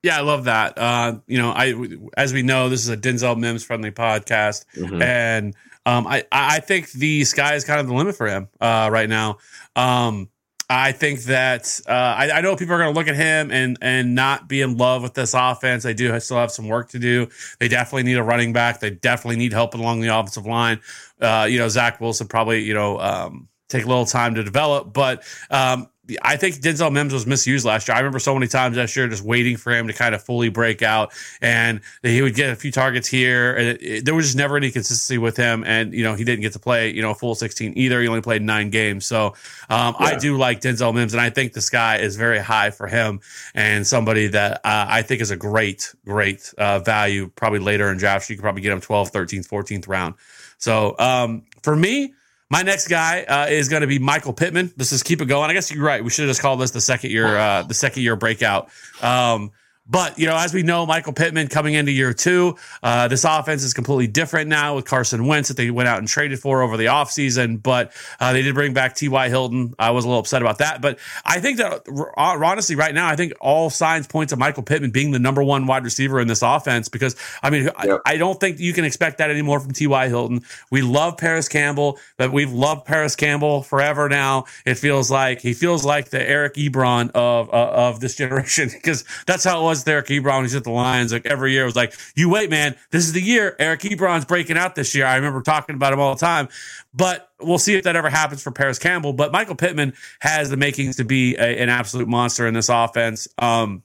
Yeah, 0.04 0.18
I 0.18 0.20
love 0.20 0.44
that. 0.44 0.76
Uh, 0.76 1.20
you 1.26 1.38
know, 1.38 1.50
I 1.50 1.72
as 2.14 2.34
we 2.34 2.42
know, 2.42 2.68
this 2.68 2.80
is 2.80 2.90
a 2.90 2.96
Denzel 2.96 3.38
Mims 3.38 3.64
friendly 3.64 3.90
podcast, 3.90 4.66
mm-hmm. 4.76 5.00
and 5.00 5.54
um, 5.86 6.06
I 6.06 6.24
I 6.30 6.60
think 6.60 6.92
the 6.92 7.24
sky 7.24 7.54
is 7.54 7.64
kind 7.64 7.80
of 7.80 7.86
the 7.86 7.94
limit 7.94 8.14
for 8.14 8.26
him 8.26 8.48
uh, 8.60 8.90
right 8.92 9.08
now. 9.08 9.38
Um, 9.74 10.28
I 10.68 10.92
think 10.92 11.22
that 11.22 11.80
uh, 11.88 11.90
I, 11.90 12.32
I, 12.32 12.40
know 12.42 12.54
people 12.54 12.74
are 12.74 12.78
going 12.78 12.92
to 12.92 12.98
look 12.98 13.08
at 13.08 13.16
him 13.16 13.50
and 13.50 13.78
and 13.80 14.14
not 14.14 14.46
be 14.46 14.60
in 14.60 14.76
love 14.76 15.02
with 15.02 15.14
this 15.14 15.32
offense. 15.32 15.84
They 15.84 15.94
do 15.94 16.14
I 16.14 16.18
still 16.18 16.36
have 16.36 16.50
some 16.50 16.68
work 16.68 16.90
to 16.90 16.98
do. 16.98 17.28
They 17.58 17.68
definitely 17.68 18.02
need 18.02 18.18
a 18.18 18.22
running 18.22 18.52
back. 18.52 18.80
They 18.80 18.90
definitely 18.90 19.36
need 19.36 19.54
help 19.54 19.72
along 19.72 20.02
the 20.02 20.08
offensive 20.08 20.44
line. 20.44 20.80
Uh, 21.18 21.46
you 21.48 21.58
know, 21.58 21.68
Zach 21.68 21.98
Wilson 21.98 22.28
probably 22.28 22.62
you 22.62 22.74
know 22.74 22.98
um, 22.98 23.48
take 23.70 23.86
a 23.86 23.88
little 23.88 24.04
time 24.04 24.34
to 24.34 24.44
develop, 24.44 24.92
but 24.92 25.22
um, 25.50 25.88
I 26.20 26.36
think 26.36 26.56
Denzel 26.56 26.92
Mims 26.92 27.14
was 27.14 27.26
misused 27.26 27.64
last 27.64 27.88
year. 27.88 27.96
I 27.96 28.00
remember 28.00 28.18
so 28.18 28.34
many 28.34 28.46
times 28.46 28.76
last 28.76 28.94
year 28.94 29.08
just 29.08 29.22
waiting 29.22 29.56
for 29.56 29.72
him 29.72 29.86
to 29.86 29.94
kind 29.94 30.14
of 30.14 30.22
fully 30.22 30.50
break 30.50 30.82
out, 30.82 31.12
and 31.40 31.80
he 32.02 32.20
would 32.20 32.34
get 32.34 32.50
a 32.50 32.56
few 32.56 32.70
targets 32.70 33.08
here, 33.08 33.54
and 33.54 33.68
it, 33.68 33.82
it, 33.82 34.04
there 34.04 34.14
was 34.14 34.26
just 34.26 34.36
never 34.36 34.56
any 34.56 34.70
consistency 34.70 35.16
with 35.16 35.36
him. 35.36 35.64
And 35.64 35.94
you 35.94 36.04
know 36.04 36.14
he 36.14 36.24
didn't 36.24 36.42
get 36.42 36.52
to 36.52 36.58
play 36.58 36.90
you 36.90 37.00
know 37.00 37.12
a 37.12 37.14
full 37.14 37.34
16 37.34 37.72
either. 37.76 38.02
He 38.02 38.08
only 38.08 38.20
played 38.20 38.42
nine 38.42 38.70
games. 38.70 39.06
So 39.06 39.28
um, 39.70 39.96
yeah. 39.98 40.06
I 40.06 40.16
do 40.16 40.36
like 40.36 40.60
Denzel 40.60 40.94
Mims, 40.94 41.14
and 41.14 41.20
I 41.20 41.30
think 41.30 41.54
the 41.54 41.62
sky 41.62 41.98
is 41.98 42.16
very 42.16 42.38
high 42.38 42.70
for 42.70 42.86
him 42.86 43.20
and 43.54 43.86
somebody 43.86 44.26
that 44.28 44.60
uh, 44.64 44.86
I 44.88 45.02
think 45.02 45.22
is 45.22 45.30
a 45.30 45.36
great 45.36 45.94
great 46.04 46.52
uh, 46.58 46.80
value. 46.80 47.30
Probably 47.34 47.60
later 47.60 47.90
in 47.90 47.96
drafts, 47.96 48.28
you 48.28 48.36
could 48.36 48.42
probably 48.42 48.62
get 48.62 48.72
him 48.72 48.80
12th, 48.80 49.12
13th, 49.12 49.48
14th 49.48 49.88
round. 49.88 50.14
So 50.58 50.96
um, 50.98 51.44
for 51.62 51.74
me. 51.74 52.14
My 52.54 52.62
next 52.62 52.86
guy 52.86 53.24
uh, 53.24 53.46
is 53.46 53.68
going 53.68 53.80
to 53.80 53.88
be 53.88 53.98
Michael 53.98 54.32
Pittman. 54.32 54.72
This 54.76 54.92
is 54.92 55.02
keep 55.02 55.20
it 55.20 55.24
going. 55.24 55.50
I 55.50 55.54
guess 55.54 55.72
you're 55.72 55.82
right. 55.82 56.04
We 56.04 56.10
should 56.10 56.22
have 56.22 56.30
just 56.30 56.40
called 56.40 56.60
this 56.60 56.70
the 56.70 56.80
second 56.80 57.10
year, 57.10 57.36
uh, 57.36 57.64
the 57.64 57.74
second 57.74 58.04
year 58.04 58.14
breakout. 58.14 58.68
Um, 59.02 59.50
but, 59.86 60.18
you 60.18 60.26
know, 60.26 60.36
as 60.36 60.54
we 60.54 60.62
know, 60.62 60.86
Michael 60.86 61.12
Pittman 61.12 61.48
coming 61.48 61.74
into 61.74 61.92
year 61.92 62.14
two, 62.14 62.56
uh, 62.82 63.06
this 63.08 63.24
offense 63.24 63.62
is 63.62 63.74
completely 63.74 64.06
different 64.06 64.48
now 64.48 64.76
with 64.76 64.86
Carson 64.86 65.26
Wentz 65.26 65.48
that 65.48 65.58
they 65.58 65.70
went 65.70 65.88
out 65.88 65.98
and 65.98 66.08
traded 66.08 66.40
for 66.40 66.62
over 66.62 66.78
the 66.78 66.86
offseason. 66.86 67.62
But 67.62 67.92
uh, 68.18 68.32
they 68.32 68.40
did 68.40 68.54
bring 68.54 68.72
back 68.72 68.94
T.Y. 68.94 69.28
Hilton. 69.28 69.74
I 69.78 69.90
was 69.90 70.06
a 70.06 70.08
little 70.08 70.20
upset 70.20 70.40
about 70.40 70.58
that. 70.58 70.80
But 70.80 70.98
I 71.26 71.38
think 71.40 71.58
that, 71.58 71.82
honestly, 72.16 72.76
right 72.76 72.94
now, 72.94 73.08
I 73.08 73.16
think 73.16 73.34
all 73.42 73.68
signs 73.68 74.06
point 74.06 74.30
to 74.30 74.36
Michael 74.36 74.62
Pittman 74.62 74.90
being 74.90 75.10
the 75.10 75.18
number 75.18 75.42
one 75.42 75.66
wide 75.66 75.84
receiver 75.84 76.18
in 76.18 76.28
this 76.28 76.40
offense 76.40 76.88
because, 76.88 77.14
I 77.42 77.50
mean, 77.50 77.64
yep. 77.64 78.00
I, 78.06 78.14
I, 78.14 78.16
don't 78.16 78.40
think 78.40 78.60
you 78.60 78.72
can 78.72 78.86
expect 78.86 79.18
that 79.18 79.30
anymore 79.30 79.60
from 79.60 79.72
T.Y. 79.72 80.08
Hilton. 80.08 80.42
We 80.70 80.80
love 80.80 81.18
Parris 81.18 81.48
Campbell, 81.48 81.98
but 82.16 82.32
we've 82.32 82.52
loved 82.52 82.86
Parris 82.86 83.16
Campbell 83.16 83.62
forever 83.62 84.08
now. 84.08 84.46
It 84.64 84.76
feels 84.76 85.10
like 85.10 85.42
he 85.42 85.52
feels 85.52 85.84
like 85.84 86.08
the 86.08 86.26
Eric 86.26 86.54
Ebron 86.54 87.10
of, 87.10 87.50
uh, 87.50 87.70
of 87.70 88.00
this 88.00 88.14
generation 88.14 88.68
because 88.72 89.04
that's 89.26 89.44
how 89.44 89.60
it 89.60 89.64
was 89.64 89.73
was 89.80 89.88
Eric 89.88 90.06
Ebron. 90.06 90.42
He's 90.42 90.54
at 90.54 90.64
the 90.64 90.70
Lions 90.70 91.12
like 91.12 91.26
every 91.26 91.52
year. 91.52 91.62
It 91.62 91.66
was 91.66 91.76
like, 91.76 91.94
you 92.14 92.28
wait, 92.28 92.50
man. 92.50 92.76
This 92.90 93.04
is 93.04 93.12
the 93.12 93.20
year 93.20 93.56
Eric 93.58 93.80
Ebron's 93.80 94.24
breaking 94.24 94.56
out 94.56 94.74
this 94.74 94.94
year. 94.94 95.06
I 95.06 95.16
remember 95.16 95.40
talking 95.42 95.74
about 95.74 95.92
him 95.92 96.00
all 96.00 96.14
the 96.14 96.20
time. 96.20 96.48
But 96.92 97.28
we'll 97.40 97.58
see 97.58 97.74
if 97.74 97.84
that 97.84 97.96
ever 97.96 98.10
happens 98.10 98.42
for 98.42 98.50
Parris 98.50 98.78
Campbell. 98.78 99.12
But 99.12 99.32
Michael 99.32 99.56
Pittman 99.56 99.94
has 100.20 100.50
the 100.50 100.56
makings 100.56 100.96
to 100.96 101.04
be 101.04 101.34
a, 101.36 101.62
an 101.62 101.68
absolute 101.68 102.08
monster 102.08 102.46
in 102.46 102.54
this 102.54 102.68
offense. 102.68 103.26
Um, 103.38 103.82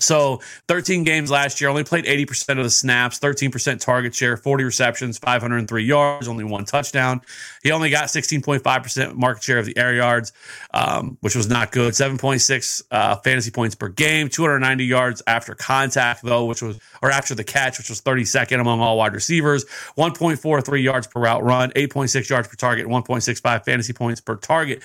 so 0.00 0.40
13 0.68 1.02
games 1.02 1.30
last 1.30 1.60
year, 1.60 1.68
only 1.68 1.82
played 1.82 2.04
80% 2.04 2.58
of 2.58 2.64
the 2.64 2.70
snaps, 2.70 3.18
13% 3.18 3.80
target 3.80 4.14
share, 4.14 4.36
40 4.36 4.64
receptions, 4.64 5.18
503 5.18 5.84
yards, 5.84 6.28
only 6.28 6.44
one 6.44 6.64
touchdown. 6.64 7.20
He 7.64 7.72
only 7.72 7.90
got 7.90 8.04
16.5% 8.04 9.14
market 9.14 9.42
share 9.42 9.58
of 9.58 9.66
the 9.66 9.76
air 9.76 9.94
yards, 9.94 10.32
um, 10.72 11.18
which 11.20 11.34
was 11.34 11.48
not 11.48 11.72
good. 11.72 11.94
7.6 11.94 12.82
uh, 12.90 13.16
fantasy 13.16 13.50
points 13.50 13.74
per 13.74 13.88
game, 13.88 14.28
290 14.28 14.84
yards 14.84 15.22
after 15.26 15.54
contact, 15.54 16.22
though, 16.22 16.44
which 16.44 16.62
was, 16.62 16.78
or 17.02 17.10
after 17.10 17.34
the 17.34 17.44
catch, 17.44 17.78
which 17.78 17.88
was 17.88 18.00
32nd 18.00 18.60
among 18.60 18.80
all 18.80 18.98
wide 18.98 19.14
receivers, 19.14 19.64
1.43 19.96 20.82
yards 20.82 21.08
per 21.08 21.20
route 21.20 21.42
run, 21.42 21.70
8.6 21.72 22.30
yards 22.30 22.46
per 22.46 22.54
target, 22.54 22.86
1.65 22.86 23.64
fantasy 23.64 23.92
points 23.92 24.20
per 24.20 24.36
target. 24.36 24.80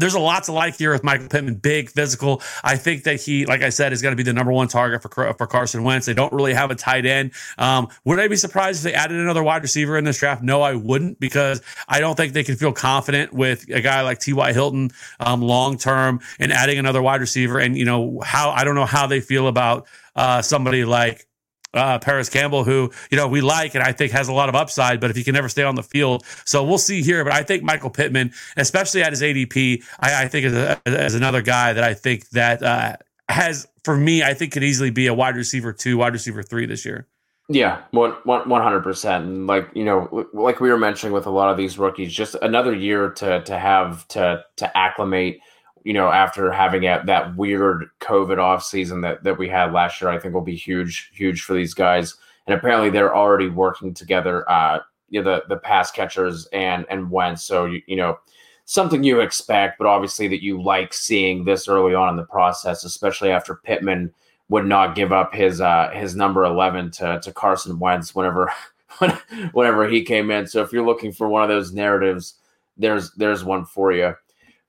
There's 0.00 0.14
a 0.14 0.20
lot 0.20 0.44
to 0.44 0.52
like 0.52 0.78
here 0.78 0.92
with 0.92 1.04
Michael 1.04 1.28
Pittman, 1.28 1.56
big, 1.56 1.90
physical. 1.90 2.40
I 2.62 2.76
think 2.76 3.04
that 3.04 3.20
he, 3.20 3.44
like 3.44 3.62
I 3.62 3.68
said, 3.68 3.92
is 3.92 4.00
going 4.00 4.12
to 4.12 4.16
be 4.16 4.22
the 4.22 4.32
number 4.32 4.53
one 4.54 4.68
target 4.68 5.02
for 5.02 5.34
for 5.34 5.46
Carson 5.46 5.84
Wentz. 5.84 6.06
They 6.06 6.14
don't 6.14 6.32
really 6.32 6.54
have 6.54 6.70
a 6.70 6.74
tight 6.74 7.06
end. 7.06 7.32
Um, 7.58 7.88
would 8.04 8.18
I 8.18 8.28
be 8.28 8.36
surprised 8.36 8.84
if 8.84 8.92
they 8.92 8.96
added 8.96 9.18
another 9.18 9.42
wide 9.42 9.62
receiver 9.62 9.98
in 9.98 10.04
this 10.04 10.18
draft? 10.18 10.42
No, 10.42 10.62
I 10.62 10.74
wouldn't 10.74 11.20
because 11.20 11.60
I 11.88 12.00
don't 12.00 12.16
think 12.16 12.32
they 12.32 12.44
can 12.44 12.56
feel 12.56 12.72
confident 12.72 13.32
with 13.32 13.68
a 13.70 13.80
guy 13.80 14.02
like 14.02 14.20
T.Y. 14.20 14.52
Hilton 14.52 14.90
um, 15.20 15.42
long 15.42 15.76
term 15.78 16.20
and 16.38 16.52
adding 16.52 16.78
another 16.78 17.02
wide 17.02 17.20
receiver. 17.20 17.58
And 17.58 17.76
you 17.76 17.84
know 17.84 18.20
how 18.24 18.50
I 18.50 18.64
don't 18.64 18.74
know 18.74 18.86
how 18.86 19.06
they 19.06 19.20
feel 19.20 19.48
about 19.48 19.86
uh, 20.16 20.42
somebody 20.42 20.84
like 20.84 21.26
uh, 21.74 21.98
Parris 21.98 22.28
Campbell, 22.28 22.64
who 22.64 22.90
you 23.10 23.16
know 23.16 23.28
we 23.28 23.40
like 23.40 23.74
and 23.74 23.82
I 23.84 23.92
think 23.92 24.12
has 24.12 24.28
a 24.28 24.32
lot 24.32 24.48
of 24.48 24.54
upside, 24.54 25.00
but 25.00 25.10
if 25.10 25.16
he 25.16 25.24
can 25.24 25.34
never 25.34 25.48
stay 25.48 25.62
on 25.62 25.74
the 25.74 25.82
field, 25.82 26.24
so 26.44 26.64
we'll 26.64 26.78
see 26.78 27.02
here. 27.02 27.24
But 27.24 27.32
I 27.32 27.42
think 27.42 27.62
Michael 27.62 27.90
Pittman, 27.90 28.32
especially 28.56 29.02
at 29.02 29.12
his 29.12 29.22
ADP, 29.22 29.82
I, 30.00 30.24
I 30.24 30.28
think 30.28 30.46
is, 30.86 31.14
another 31.14 31.42
guy 31.42 31.72
that 31.72 31.84
I 31.84 31.94
think 31.94 32.28
that 32.30 32.62
uh, 32.62 32.96
has 33.28 33.66
for 33.84 33.96
me, 33.96 34.22
I 34.22 34.34
think 34.34 34.52
could 34.52 34.64
easily 34.64 34.90
be 34.90 35.06
a 35.06 35.14
wide 35.14 35.36
receiver 35.36 35.72
two, 35.72 35.96
wide 35.98 36.12
receiver 36.12 36.42
three 36.42 36.66
this 36.66 36.84
year. 36.84 37.06
Yeah, 37.48 37.82
one 37.90 38.14
hundred 38.24 38.82
percent. 38.82 39.24
And 39.24 39.46
like 39.46 39.68
you 39.74 39.84
know, 39.84 40.26
like 40.32 40.60
we 40.60 40.70
were 40.70 40.78
mentioning 40.78 41.12
with 41.12 41.26
a 41.26 41.30
lot 41.30 41.50
of 41.50 41.56
these 41.56 41.78
rookies, 41.78 42.12
just 42.12 42.36
another 42.40 42.74
year 42.74 43.10
to 43.10 43.42
to 43.42 43.58
have 43.58 44.08
to 44.08 44.44
to 44.56 44.76
acclimate. 44.76 45.40
You 45.84 45.92
know, 45.92 46.08
after 46.08 46.50
having 46.50 46.84
a, 46.84 47.02
that 47.04 47.36
weird 47.36 47.84
COVID 48.00 48.38
off 48.38 48.64
season 48.64 49.02
that 49.02 49.24
that 49.24 49.38
we 49.38 49.48
had 49.48 49.74
last 49.74 50.00
year, 50.00 50.10
I 50.10 50.18
think 50.18 50.32
will 50.32 50.40
be 50.40 50.56
huge, 50.56 51.10
huge 51.12 51.42
for 51.42 51.52
these 51.52 51.74
guys. 51.74 52.14
And 52.46 52.56
apparently, 52.56 52.88
they're 52.88 53.14
already 53.14 53.48
working 53.48 53.92
together. 53.92 54.50
Uh, 54.50 54.78
you 55.10 55.22
know, 55.22 55.30
the 55.30 55.44
the 55.54 55.60
pass 55.60 55.90
catchers 55.90 56.46
and 56.52 56.86
and 56.88 57.10
when 57.10 57.36
so 57.36 57.66
you 57.66 57.82
you 57.86 57.96
know 57.96 58.18
something 58.64 59.04
you 59.04 59.20
expect, 59.20 59.78
but 59.78 59.86
obviously 59.86 60.28
that 60.28 60.42
you 60.42 60.62
like 60.62 60.92
seeing 60.92 61.44
this 61.44 61.68
early 61.68 61.94
on 61.94 62.08
in 62.08 62.16
the 62.16 62.24
process, 62.24 62.84
especially 62.84 63.30
after 63.30 63.56
Pittman 63.56 64.12
would 64.48 64.66
not 64.66 64.94
give 64.94 65.12
up 65.12 65.34
his 65.34 65.60
uh, 65.60 65.90
his 65.90 66.14
number 66.14 66.44
eleven 66.44 66.90
to 66.92 67.20
to 67.20 67.32
Carson 67.32 67.78
Wentz 67.78 68.14
whenever 68.14 68.52
whenever 69.52 69.88
he 69.88 70.02
came 70.02 70.30
in. 70.30 70.46
So 70.46 70.62
if 70.62 70.72
you're 70.72 70.86
looking 70.86 71.12
for 71.12 71.28
one 71.28 71.42
of 71.42 71.48
those 71.48 71.72
narratives, 71.72 72.34
there's 72.76 73.12
there's 73.12 73.44
one 73.44 73.64
for 73.64 73.92
you. 73.92 74.14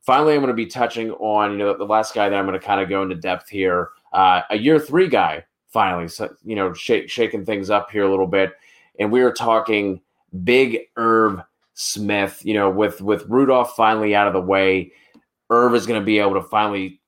Finally, 0.02 0.36
I'm 0.36 0.40
going 0.40 0.50
to 0.50 0.54
be 0.54 0.68
touching 0.68 1.12
on 1.12 1.54
you 1.54 1.58
know 1.58 1.78
the 1.78 1.86
last 1.86 2.14
guy 2.14 2.30
that 2.30 2.36
I'm 2.36 2.46
going 2.46 2.60
to 2.60 2.66
kind 2.66 2.82
of 2.82 2.90
go 2.90 3.04
into 3.04 3.16
depth 3.16 3.50
here, 3.50 3.90
uh, 4.14 4.42
a 4.50 4.58
year 4.58 4.80
three 4.80 5.08
guy. 5.08 5.46
Finally, 5.70 6.08
so 6.08 6.34
you 6.46 6.56
know, 6.56 6.74
shaking 6.74 7.46
things 7.46 7.70
up 7.70 7.92
here 7.92 8.04
a 8.04 8.10
little 8.10 8.28
bit, 8.28 8.54
and 9.00 9.12
we 9.12 9.22
are 9.22 9.32
talking 9.32 10.00
Big 10.44 10.80
Irv 10.96 11.42
Smith. 11.76 12.42
You 12.44 12.56
know, 12.56 12.70
with 12.70 13.02
with 13.02 13.26
Rudolph 13.28 13.76
finally 13.76 14.16
out 14.16 14.28
of 14.28 14.34
the 14.34 14.42
way, 14.42 14.92
Irv 15.50 15.76
is 15.76 15.86
going 15.86 16.00
to 16.00 16.06
be 16.06 16.20
able 16.20 16.34
to 16.34 16.42
finally, 16.42 17.00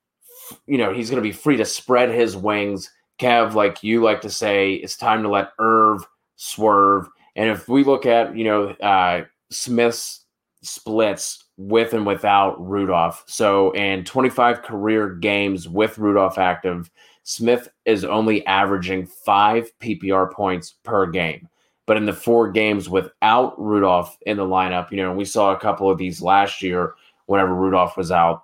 you 0.68 0.78
know, 0.78 0.94
he's 0.94 1.10
going 1.10 1.22
to 1.22 1.28
be 1.28 1.34
free 1.34 1.58
to 1.58 1.66
spread 1.66 2.10
his 2.10 2.38
wings. 2.38 2.92
Kev, 3.20 3.54
like 3.54 3.82
you 3.82 4.04
like 4.04 4.22
to 4.22 4.30
say, 4.30 4.76
it's 4.76 4.96
time 4.96 5.24
to 5.24 5.30
let 5.30 5.54
Irv 5.58 6.06
swerve. 6.36 7.08
And 7.36 7.50
if 7.50 7.68
we 7.68 7.84
look 7.84 8.06
at, 8.06 8.36
you 8.38 8.44
know, 8.44 8.70
uh, 8.82 9.24
Smith's 9.50 10.26
splits 10.62 11.46
with 11.58 11.94
and 11.94 12.06
without 12.06 12.64
Rudolph, 12.64 13.24
so 13.28 13.72
in 13.72 14.04
25 14.04 14.62
career 14.62 15.16
games 15.16 15.68
with 15.68 15.98
Rudolph 15.98 16.38
active, 16.38 16.92
Smith 17.24 17.70
is 17.86 18.06
only 18.06 18.46
averaging 18.46 19.06
five 19.06 19.72
PPR 19.80 20.32
points 20.32 20.76
per 20.84 21.08
game. 21.08 21.50
But 21.88 21.98
in 21.98 22.06
the 22.06 22.14
four 22.14 22.52
games 22.52 22.90
without 22.90 23.60
Rudolph 23.60 24.18
in 24.28 24.38
the 24.38 24.44
lineup, 24.44 24.92
you 24.92 24.98
know, 24.98 25.14
we 25.14 25.26
saw 25.26 25.54
a 25.54 25.60
couple 25.60 25.90
of 25.90 25.98
these 25.98 26.22
last 26.22 26.62
year 26.62 26.94
whenever 27.26 27.56
Rudolph 27.56 27.98
was 27.98 28.12
out. 28.12 28.44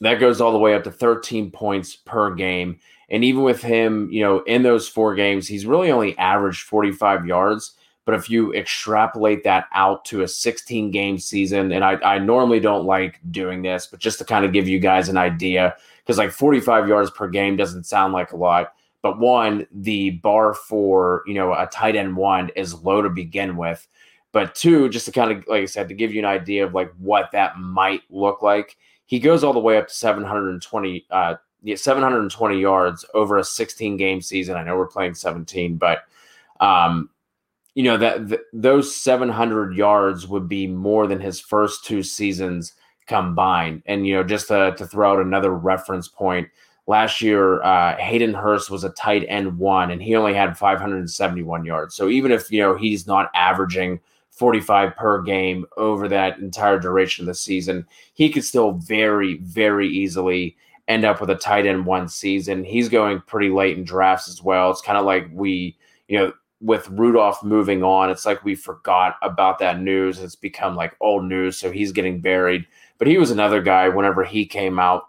That 0.00 0.18
goes 0.18 0.40
all 0.40 0.52
the 0.52 0.58
way 0.58 0.74
up 0.74 0.82
to 0.84 0.90
13 0.90 1.50
points 1.50 1.94
per 1.94 2.34
game. 2.34 2.80
And 3.10 3.22
even 3.24 3.42
with 3.42 3.60
him, 3.62 4.08
you 4.10 4.22
know, 4.22 4.40
in 4.44 4.62
those 4.62 4.88
four 4.88 5.14
games, 5.14 5.46
he's 5.46 5.66
really 5.66 5.90
only 5.90 6.16
averaged 6.18 6.62
45 6.62 7.26
yards. 7.26 7.74
But 8.04 8.14
if 8.14 8.30
you 8.30 8.52
extrapolate 8.54 9.44
that 9.44 9.66
out 9.74 10.04
to 10.06 10.22
a 10.22 10.28
16 10.28 10.90
game 10.90 11.18
season, 11.18 11.72
and 11.72 11.84
I, 11.84 11.92
I 11.96 12.18
normally 12.18 12.58
don't 12.58 12.86
like 12.86 13.20
doing 13.30 13.62
this, 13.62 13.86
but 13.86 14.00
just 14.00 14.18
to 14.18 14.24
kind 14.24 14.44
of 14.44 14.52
give 14.52 14.66
you 14.66 14.80
guys 14.80 15.08
an 15.08 15.18
idea, 15.18 15.76
because 15.98 16.18
like 16.18 16.32
45 16.32 16.88
yards 16.88 17.10
per 17.10 17.28
game 17.28 17.56
doesn't 17.56 17.84
sound 17.84 18.12
like 18.12 18.32
a 18.32 18.36
lot. 18.36 18.72
But 19.02 19.18
one, 19.18 19.66
the 19.72 20.10
bar 20.10 20.54
for 20.54 21.22
you 21.26 21.34
know 21.34 21.52
a 21.52 21.66
tight 21.66 21.96
end 21.96 22.16
one 22.16 22.50
is 22.56 22.82
low 22.82 23.02
to 23.02 23.10
begin 23.10 23.56
with. 23.56 23.86
But 24.32 24.54
two, 24.54 24.88
just 24.88 25.06
to 25.06 25.12
kind 25.12 25.30
of 25.30 25.46
like 25.48 25.62
I 25.62 25.66
said, 25.66 25.88
to 25.88 25.94
give 25.94 26.12
you 26.12 26.20
an 26.20 26.24
idea 26.24 26.64
of 26.64 26.72
like 26.72 26.92
what 26.98 27.30
that 27.32 27.58
might 27.58 28.02
look 28.08 28.42
like, 28.42 28.76
he 29.06 29.18
goes 29.18 29.44
all 29.44 29.52
the 29.52 29.58
way 29.58 29.76
up 29.76 29.88
to 29.88 29.94
720, 29.94 31.06
uh, 31.10 31.34
720 31.74 32.58
yards 32.58 33.04
over 33.12 33.36
a 33.36 33.44
16 33.44 33.96
game 33.98 34.22
season. 34.22 34.56
I 34.56 34.64
know 34.64 34.76
we're 34.76 34.86
playing 34.86 35.14
17, 35.14 35.76
but 35.76 36.04
um, 36.60 37.10
you 37.74 37.82
know 37.82 37.98
that 37.98 38.28
th- 38.28 38.40
those 38.52 38.94
700 38.94 39.76
yards 39.76 40.26
would 40.28 40.48
be 40.48 40.66
more 40.66 41.06
than 41.06 41.20
his 41.20 41.40
first 41.40 41.84
two 41.84 42.02
seasons 42.02 42.72
combined. 43.06 43.82
And 43.86 44.06
you 44.06 44.14
know, 44.14 44.24
just 44.24 44.48
to, 44.48 44.74
to 44.76 44.86
throw 44.86 45.12
out 45.12 45.26
another 45.26 45.52
reference 45.52 46.08
point, 46.08 46.48
last 46.86 47.20
year 47.20 47.62
uh, 47.62 47.96
Hayden 47.96 48.34
Hurst 48.34 48.70
was 48.70 48.84
a 48.84 48.90
tight 48.90 49.24
end 49.28 49.58
one, 49.58 49.90
and 49.90 50.02
he 50.02 50.16
only 50.16 50.34
had 50.34 50.58
571 50.58 51.64
yards. 51.64 51.94
So 51.94 52.08
even 52.08 52.32
if 52.32 52.50
you 52.50 52.60
know 52.60 52.76
he's 52.76 53.06
not 53.06 53.30
averaging 53.34 54.00
45 54.30 54.96
per 54.96 55.22
game 55.22 55.66
over 55.76 56.08
that 56.08 56.38
entire 56.38 56.78
duration 56.78 57.24
of 57.24 57.26
the 57.26 57.34
season, 57.34 57.86
he 58.14 58.30
could 58.30 58.44
still 58.44 58.72
very, 58.72 59.38
very 59.38 59.88
easily 59.88 60.56
end 60.88 61.04
up 61.04 61.20
with 61.20 61.30
a 61.30 61.36
tight 61.36 61.66
end 61.66 61.86
one 61.86 62.08
season. 62.08 62.64
He's 62.64 62.88
going 62.88 63.20
pretty 63.26 63.50
late 63.50 63.76
in 63.76 63.84
drafts 63.84 64.28
as 64.28 64.42
well. 64.42 64.70
It's 64.70 64.82
kind 64.82 64.98
of 64.98 65.04
like 65.04 65.28
we, 65.32 65.76
you 66.08 66.18
know, 66.18 66.32
with 66.60 66.88
Rudolph 66.88 67.42
moving 67.42 67.82
on, 67.82 68.08
it's 68.08 68.24
like 68.24 68.44
we 68.44 68.54
forgot 68.54 69.16
about 69.22 69.58
that 69.58 69.80
news. 69.80 70.20
It's 70.20 70.36
become 70.36 70.76
like 70.76 70.94
old 71.00 71.24
news, 71.24 71.58
so 71.58 71.72
he's 71.72 71.92
getting 71.92 72.20
buried. 72.20 72.64
But 72.98 73.08
he 73.08 73.18
was 73.18 73.32
another 73.32 73.60
guy. 73.60 73.88
Whenever 73.88 74.22
he 74.22 74.46
came 74.46 74.78
out, 74.78 75.08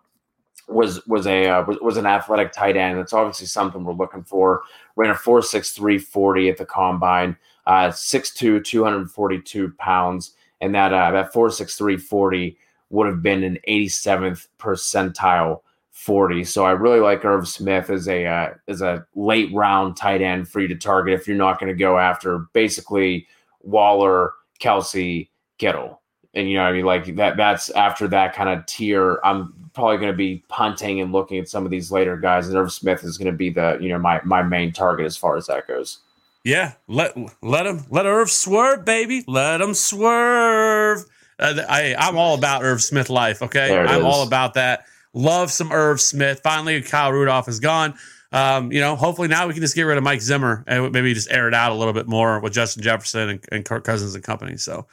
was 0.68 1.06
was 1.08 1.28
a 1.28 1.48
uh, 1.48 1.64
was, 1.66 1.78
was 1.82 1.98
an 1.98 2.06
athletic 2.06 2.52
tight 2.52 2.78
end. 2.78 3.00
It's 3.00 3.14
obviously 3.14 3.48
something 3.48 3.84
we're 3.84 3.94
looking 3.94 4.24
for. 4.24 4.64
Ran 4.96 5.12
a 5.12 5.16
four 5.16 5.42
six 5.42 5.72
three 5.72 5.98
forty 5.98 6.50
at 6.50 6.58
the 6.58 6.66
combine, 6.66 7.38
uh, 7.68 7.90
6'2", 7.90 8.64
242 8.64 9.74
pounds, 9.78 10.34
and 10.62 10.74
that 10.76 10.94
uh, 10.94 11.12
that 11.12 11.34
four 11.34 11.50
six 11.50 11.76
three 11.76 11.98
forty 11.98 12.58
would 12.90 13.08
have 13.08 13.22
been 13.22 13.44
an 13.44 13.58
eighty 13.66 13.90
seventh 13.90 14.48
percentile 14.60 15.62
40. 15.92 16.44
So 16.44 16.66
I 16.66 16.72
really 16.72 17.00
like 17.00 17.24
Irv 17.24 17.48
Smith 17.48 17.90
as 17.90 18.08
a 18.08 18.26
uh, 18.26 18.50
as 18.68 18.82
a 18.82 19.06
late 19.16 19.54
round 19.54 19.96
tight 19.96 20.22
end 20.22 20.48
for 20.48 20.60
you 20.60 20.68
to 20.68 20.76
target 20.76 21.14
if 21.14 21.28
you're 21.28 21.38
not 21.38 21.60
going 21.60 21.72
to 21.72 21.78
go 21.78 21.98
after 21.98 22.40
basically 22.54 23.28
Waller, 23.62 24.34
Kelce, 24.60 25.30
Kittle. 25.58 26.02
And 26.34 26.50
you 26.50 26.58
know, 26.58 26.64
I 26.64 26.72
mean, 26.72 26.86
like 26.86 27.16
that. 27.16 27.38
That's 27.38 27.70
after 27.72 28.08
that 28.10 28.34
kind 28.34 28.50
of 28.50 28.66
tier. 28.66 29.20
I'm 29.24 29.54
probably 29.74 29.98
going 29.98 30.12
to 30.12 30.18
be 30.18 30.44
punting 30.48 31.02
and 31.02 31.12
looking 31.12 31.38
at 31.38 31.48
some 31.48 31.66
of 31.66 31.72
these 31.72 31.92
later 31.92 32.18
guys. 32.18 32.48
And 32.48 32.58
Irv 32.58 32.72
Smith 32.72 33.04
is 33.04 33.18
going 33.18 33.32
to 33.32 33.38
be 33.38 33.50
the 33.50 33.78
you 33.80 33.90
know 33.90 34.00
my 34.00 34.22
my 34.24 34.42
main 34.42 34.72
target 34.72 35.06
as 35.06 35.16
far 35.16 35.38
as 35.38 35.48
that 35.48 35.68
goes. 35.68 36.00
Yeah, 36.44 36.74
let 36.88 37.16
let 37.42 37.66
him 37.66 37.86
let 37.90 38.06
Irv 38.06 38.30
swerve, 38.30 38.84
baby. 38.84 39.24
Let 39.28 39.62
him 39.62 39.74
swerve. 39.74 41.06
Uh, 41.40 41.62
I 41.70 41.96
I'm 41.98 42.18
all 42.18 42.36
about 42.36 42.64
Irv 42.64 42.82
Smith 42.82 43.10
life. 43.10 43.42
Okay, 43.42 43.78
I'm 43.78 44.02
is. 44.02 44.04
all 44.04 44.26
about 44.26 44.56
that. 44.56 44.86
Love 45.14 45.52
some 45.52 45.72
Irv 45.72 46.02
Smith. 46.02 46.42
Finally, 46.44 46.82
Kyle 46.82 47.12
Rudolph 47.12 47.48
is 47.48 47.60
gone. 47.60 47.94
Um, 48.34 48.72
you 48.72 48.80
know, 48.80 48.96
hopefully 48.96 49.28
now 49.28 49.48
we 49.48 49.54
can 49.54 49.62
just 49.62 49.76
get 49.76 49.84
rid 49.84 49.96
of 49.96 50.04
Mike 50.04 50.22
Zimmer 50.22 50.64
and 50.66 50.92
maybe 50.92 51.14
just 51.14 51.32
air 51.32 51.48
it 51.48 51.54
out 51.54 51.72
a 51.72 51.76
little 51.76 51.94
bit 51.94 52.08
more 52.08 52.40
with 52.40 52.52
Justin 52.52 52.82
Jefferson 52.82 53.30
and, 53.30 53.46
and 53.52 53.64
Kirk 53.64 53.84
Cousins 53.84 54.16
and 54.16 54.24
company. 54.24 54.58
So, 54.58 54.88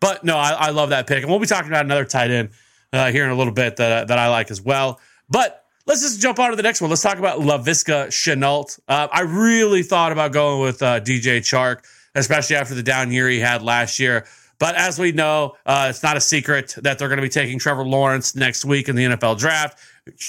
but 0.00 0.24
no, 0.24 0.36
I, 0.36 0.50
I, 0.50 0.70
love 0.70 0.90
that 0.90 1.06
pick, 1.06 1.22
and 1.22 1.30
we'll 1.30 1.38
be 1.38 1.46
talking 1.46 1.70
about 1.70 1.84
another 1.84 2.04
tight 2.04 2.32
end 2.32 2.50
uh, 2.92 3.12
here 3.12 3.24
in 3.24 3.30
a 3.30 3.36
little 3.36 3.52
bit 3.52 3.76
that 3.76 4.08
that 4.08 4.18
I 4.18 4.28
like 4.28 4.50
as 4.50 4.60
well. 4.60 5.00
But 5.28 5.64
let's 5.86 6.02
just 6.02 6.20
jump 6.20 6.40
on 6.40 6.50
to 6.50 6.56
the 6.56 6.64
next 6.64 6.80
one. 6.80 6.90
Let's 6.90 7.02
talk 7.02 7.18
about 7.18 7.38
Laviska 7.38 8.08
Shenault. 8.08 8.80
Uh, 8.88 9.06
I 9.12 9.20
really 9.20 9.84
thought 9.84 10.10
about 10.10 10.32
going 10.32 10.60
with 10.60 10.82
uh, 10.82 11.00
DJ 11.00 11.38
Chark, 11.38 11.84
especially 12.16 12.56
after 12.56 12.74
the 12.74 12.82
down 12.82 13.12
year 13.12 13.28
he 13.28 13.38
had 13.38 13.62
last 13.62 14.00
year. 14.00 14.26
But 14.58 14.74
as 14.74 14.98
we 14.98 15.12
know, 15.12 15.56
uh, 15.64 15.86
it's 15.88 16.02
not 16.02 16.16
a 16.16 16.20
secret 16.20 16.74
that 16.82 16.98
they're 16.98 17.08
going 17.08 17.16
to 17.16 17.22
be 17.22 17.30
taking 17.30 17.58
Trevor 17.58 17.84
Lawrence 17.84 18.36
next 18.36 18.64
week 18.64 18.88
in 18.88 18.96
the 18.96 19.04
NFL 19.04 19.38
draft. 19.38 19.78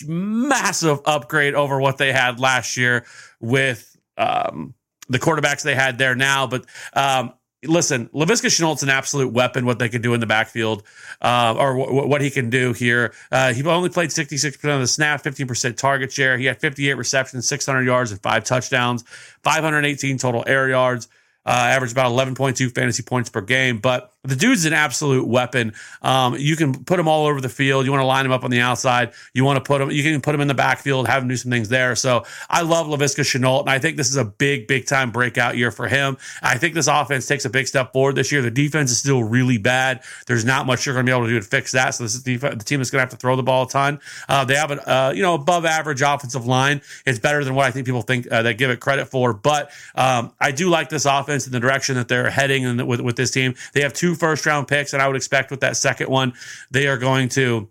Massive 0.08 1.00
upgrade 1.06 1.56
over 1.56 1.80
what 1.80 1.98
they 1.98 2.12
had 2.12 2.40
last 2.40 2.78
year 2.78 3.06
with 3.40 3.98
um, 4.18 4.74
the 5.10 5.20
quarterbacks 5.20 5.64
they 5.64 5.76
had 5.76 5.98
there 5.98 6.16
now. 6.16 6.48
But 6.48 6.66
um, 6.94 7.34
listen, 7.64 8.08
Laviska 8.10 8.48
Shenault's 8.48 8.84
an 8.84 8.90
absolute 8.90 9.32
weapon. 9.32 9.66
What 9.66 9.80
they 9.80 9.90
can 9.90 10.02
do 10.02 10.14
in 10.14 10.20
the 10.20 10.26
backfield, 10.26 10.84
uh, 11.22 11.56
or 11.58 11.78
w- 11.78 12.08
what 12.08 12.22
he 12.22 12.30
can 12.30 12.50
do 12.50 12.74
here. 12.74 13.14
Uh, 13.32 13.54
he 13.54 13.64
only 13.64 13.90
played 13.90 14.10
66% 14.10 14.56
of 14.74 14.80
the 14.80 14.88
snap, 14.88 15.24
15% 15.24 15.78
target 15.78 16.12
share. 16.12 16.38
He 16.38 16.46
had 16.46 16.60
58 16.60 16.94
receptions, 16.94 17.48
600 17.48 17.84
yards, 17.84 18.12
and 18.12 18.22
five 18.22 18.44
touchdowns, 18.44 19.04
518 19.44 20.18
total 20.18 20.44
air 20.48 20.70
yards. 20.70 21.08
Uh, 21.44 21.50
averaged 21.50 21.92
about 21.92 22.12
11.2 22.12 22.72
fantasy 22.76 23.02
points 23.02 23.28
per 23.28 23.42
game. 23.42 23.80
But 23.80 24.14
the 24.24 24.36
dude's 24.36 24.66
an 24.66 24.74
absolute 24.74 25.28
weapon. 25.28 25.74
Um, 26.04 26.36
you 26.38 26.56
can 26.56 26.84
put 26.84 27.00
him 27.00 27.08
all 27.08 27.26
over 27.26 27.42
the 27.42 27.50
field. 27.50 27.86
You 27.86 27.92
want 27.92 28.02
to 28.02 28.06
line 28.06 28.24
him 28.24 28.32
up 28.32 28.44
on 28.44 28.52
the 28.52 28.60
outside. 28.60 29.14
You 29.34 29.44
want 29.44 29.58
to 29.58 29.68
put 29.68 29.82
him. 29.82 29.90
You 29.90 30.04
can 30.04 30.22
put 30.22 30.36
him 30.36 30.42
in 30.42 30.48
the 30.48 30.54
backfield, 30.54 31.08
have 31.08 31.24
him 31.24 31.30
do 31.30 31.36
some 31.36 31.50
things 31.50 31.70
there. 31.70 31.96
So 31.96 32.26
I 32.48 32.62
love 32.62 32.86
Laviska 32.86 33.24
Shenault, 33.24 33.62
and 33.62 33.70
I 33.70 33.80
think 33.80 33.98
this 33.98 34.10
is 34.10 34.18
a 34.18 34.26
big, 34.26 34.68
big 34.68 34.86
time 34.86 35.10
breakout 35.10 35.58
year 35.58 35.72
for 35.72 35.88
him. 35.88 36.18
I 36.44 36.60
think 36.60 36.76
this 36.76 36.88
offense 36.88 37.26
takes 37.26 37.46
a 37.46 37.50
big 37.50 37.68
step 37.68 37.94
forward 37.94 38.16
this 38.16 38.32
year. 38.32 38.44
The 38.44 38.52
defense 38.52 38.92
is 38.92 39.00
still 39.00 39.24
really 39.24 39.58
bad. 39.58 40.04
There's 40.28 40.46
not 40.46 40.68
much 40.68 40.86
you're 40.86 40.94
going 40.94 41.06
to 41.06 41.10
be 41.10 41.16
able 41.16 41.26
to 41.26 41.32
do 41.32 41.40
to 41.40 41.46
fix 41.46 41.72
that. 41.72 41.96
So 41.96 42.04
this 42.04 42.14
is 42.14 42.22
the, 42.22 42.38
the 42.38 42.58
team 42.58 42.80
is 42.80 42.92
going 42.92 43.00
to 43.00 43.04
have 43.04 43.10
to 43.10 43.18
throw 43.18 43.36
the 43.36 43.44
ball 43.44 43.64
a 43.64 43.70
ton. 43.70 44.00
Uh, 44.30 44.46
they 44.46 44.56
have 44.56 44.70
a 44.70 44.92
uh, 44.92 45.12
you 45.16 45.24
know 45.24 45.34
above 45.34 45.66
average 45.66 46.04
offensive 46.04 46.46
line. 46.46 46.82
It's 47.08 47.18
better 47.18 47.44
than 47.44 47.56
what 47.56 47.66
I 47.66 47.72
think 47.72 47.88
people 47.88 48.04
think 48.04 48.32
uh, 48.32 48.44
they 48.44 48.54
give 48.54 48.70
it 48.70 48.80
credit 48.80 49.08
for. 49.08 49.34
But 49.34 49.72
um, 49.96 50.32
I 50.40 50.52
do 50.52 50.70
like 50.70 50.90
this 50.90 51.06
offense 51.06 51.48
in 51.48 51.54
the 51.54 51.60
direction 51.60 51.96
that 51.96 52.08
they're 52.08 52.30
heading 52.30 52.68
and 52.68 52.88
with 52.88 53.02
with 53.02 53.16
this 53.16 53.32
team. 53.32 53.56
They 53.74 53.82
have 53.82 53.94
two 53.94 54.11
first 54.16 54.46
round 54.46 54.68
picks, 54.68 54.94
and 54.94 55.02
I 55.02 55.08
would 55.08 55.16
expect 55.16 55.52
with 55.52 55.62
that 55.62 55.78
second 55.78 56.10
one, 56.10 56.34
they 56.70 56.88
are 56.88 56.98
going 56.98 57.30
to 57.30 57.70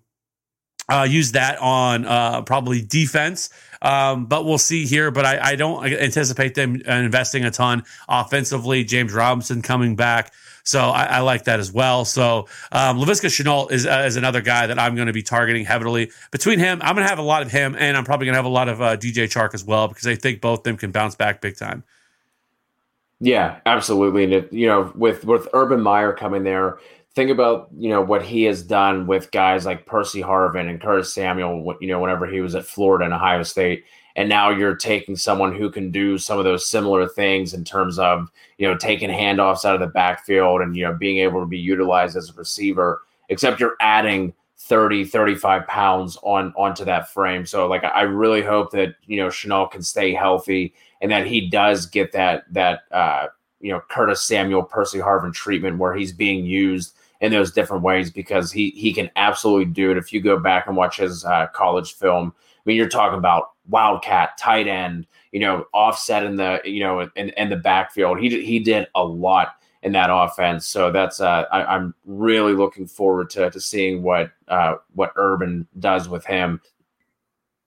uh, 0.90 1.06
use 1.08 1.32
that 1.32 1.58
on 1.60 2.04
uh, 2.04 2.42
probably 2.42 2.82
defense. 2.82 3.50
Um, 3.82 4.26
but 4.26 4.44
we'll 4.44 4.58
see 4.58 4.84
here. 4.84 5.10
But 5.10 5.24
I, 5.24 5.52
I, 5.52 5.56
don't 5.56 5.86
anticipate 5.86 6.54
them 6.54 6.82
investing 6.82 7.44
a 7.44 7.50
ton 7.50 7.84
offensively. 8.08 8.84
James 8.84 9.12
Robinson 9.12 9.62
coming 9.62 9.96
back. 9.96 10.34
So 10.64 10.80
I, 10.80 11.04
I 11.04 11.20
like 11.20 11.44
that 11.44 11.60
as 11.60 11.72
well. 11.72 12.04
So 12.04 12.46
um, 12.72 12.98
Laviska 12.98 13.28
Shenault 13.28 13.72
is, 13.72 13.86
uh, 13.86 14.04
is 14.06 14.16
another 14.16 14.42
guy 14.42 14.66
that 14.66 14.78
I'm 14.78 14.94
going 14.94 15.06
to 15.06 15.14
be 15.14 15.22
targeting 15.22 15.64
heavily. 15.64 16.10
Between 16.30 16.58
him, 16.58 16.80
I'm 16.82 16.94
going 16.94 17.04
to 17.04 17.08
have 17.08 17.18
a 17.18 17.22
lot 17.22 17.40
of 17.40 17.50
him, 17.50 17.74
and 17.78 17.96
I'm 17.96 18.04
probably 18.04 18.26
going 18.26 18.34
to 18.34 18.38
have 18.38 18.44
a 18.44 18.48
lot 18.48 18.68
of 18.68 18.82
uh, 18.82 18.96
DJ 18.98 19.24
Chark 19.24 19.54
as 19.54 19.64
well 19.64 19.88
because 19.88 20.06
I 20.06 20.16
think 20.16 20.42
both 20.42 20.62
them 20.62 20.76
can 20.76 20.90
bounce 20.90 21.14
back 21.14 21.40
big 21.40 21.56
time. 21.56 21.84
Yeah, 23.20 23.60
absolutely. 23.66 24.24
And 24.24 24.32
it, 24.32 24.52
you 24.52 24.66
know, 24.66 24.92
with 24.94 25.24
with 25.24 25.48
Urban 25.52 25.80
Meyer 25.80 26.12
coming 26.12 26.42
there, 26.42 26.78
think 27.14 27.30
about 27.30 27.68
you 27.76 27.90
know 27.90 28.00
what 28.00 28.22
he 28.22 28.44
has 28.44 28.62
done 28.62 29.06
with 29.06 29.30
guys 29.30 29.66
like 29.66 29.84
Percy 29.86 30.22
Harvin 30.22 30.70
and 30.70 30.80
Curtis 30.80 31.12
Samuel. 31.12 31.76
You 31.80 31.88
know, 31.88 32.00
whenever 32.00 32.26
he 32.26 32.40
was 32.40 32.54
at 32.54 32.64
Florida 32.64 33.04
and 33.04 33.12
Ohio 33.12 33.42
State, 33.42 33.84
and 34.16 34.28
now 34.28 34.48
you're 34.48 34.74
taking 34.74 35.16
someone 35.16 35.54
who 35.54 35.70
can 35.70 35.90
do 35.90 36.16
some 36.16 36.38
of 36.38 36.44
those 36.44 36.66
similar 36.68 37.06
things 37.06 37.52
in 37.52 37.62
terms 37.62 37.98
of 37.98 38.30
you 38.56 38.66
know 38.66 38.76
taking 38.76 39.10
handoffs 39.10 39.66
out 39.66 39.74
of 39.74 39.80
the 39.80 39.86
backfield 39.86 40.62
and 40.62 40.74
you 40.74 40.84
know 40.84 40.94
being 40.94 41.18
able 41.18 41.40
to 41.40 41.46
be 41.46 41.58
utilized 41.58 42.16
as 42.16 42.30
a 42.30 42.34
receiver. 42.34 43.02
Except 43.28 43.60
you're 43.60 43.76
adding 43.80 44.32
30 44.58 45.04
35 45.04 45.66
pounds 45.66 46.16
on 46.22 46.52
onto 46.56 46.84
that 46.84 47.10
frame 47.10 47.46
so 47.46 47.66
like 47.66 47.82
i 47.82 48.02
really 48.02 48.42
hope 48.42 48.70
that 48.70 48.94
you 49.06 49.16
know 49.16 49.28
Shenault 49.28 49.70
can 49.70 49.82
stay 49.82 50.12
healthy 50.12 50.74
and 51.00 51.10
that 51.10 51.26
he 51.26 51.48
does 51.48 51.86
get 51.86 52.12
that 52.12 52.44
that 52.52 52.82
uh, 52.92 53.26
you 53.60 53.72
know 53.72 53.82
Curtis 53.90 54.22
Samuel, 54.22 54.62
Percy 54.62 54.98
Harvin 54.98 55.32
treatment 55.32 55.78
where 55.78 55.94
he's 55.94 56.12
being 56.12 56.44
used 56.44 56.94
in 57.20 57.32
those 57.32 57.52
different 57.52 57.82
ways 57.82 58.10
because 58.10 58.50
he 58.50 58.70
he 58.70 58.92
can 58.92 59.10
absolutely 59.16 59.66
do 59.66 59.90
it. 59.90 59.96
If 59.96 60.12
you 60.12 60.20
go 60.20 60.38
back 60.38 60.66
and 60.66 60.76
watch 60.76 60.98
his 60.98 61.24
uh, 61.24 61.46
college 61.48 61.94
film, 61.94 62.32
I 62.36 62.62
mean, 62.64 62.76
you're 62.76 62.88
talking 62.88 63.18
about 63.18 63.50
wildcat, 63.68 64.36
tight 64.38 64.66
end, 64.66 65.06
you 65.32 65.40
know, 65.40 65.66
offset 65.72 66.24
in 66.24 66.36
the 66.36 66.60
you 66.64 66.80
know 66.80 67.08
in, 67.16 67.30
in 67.30 67.50
the 67.50 67.56
backfield. 67.56 68.20
He 68.20 68.44
he 68.44 68.58
did 68.58 68.88
a 68.94 69.04
lot 69.04 69.56
in 69.82 69.92
that 69.92 70.10
offense. 70.12 70.66
So 70.66 70.90
that's 70.90 71.20
uh, 71.20 71.44
I, 71.50 71.74
am 71.74 71.94
really 72.04 72.52
looking 72.52 72.86
forward 72.86 73.30
to 73.30 73.50
to 73.50 73.60
seeing 73.60 74.02
what 74.02 74.30
uh, 74.48 74.76
what 74.94 75.12
Urban 75.16 75.66
does 75.78 76.08
with 76.08 76.24
him. 76.24 76.60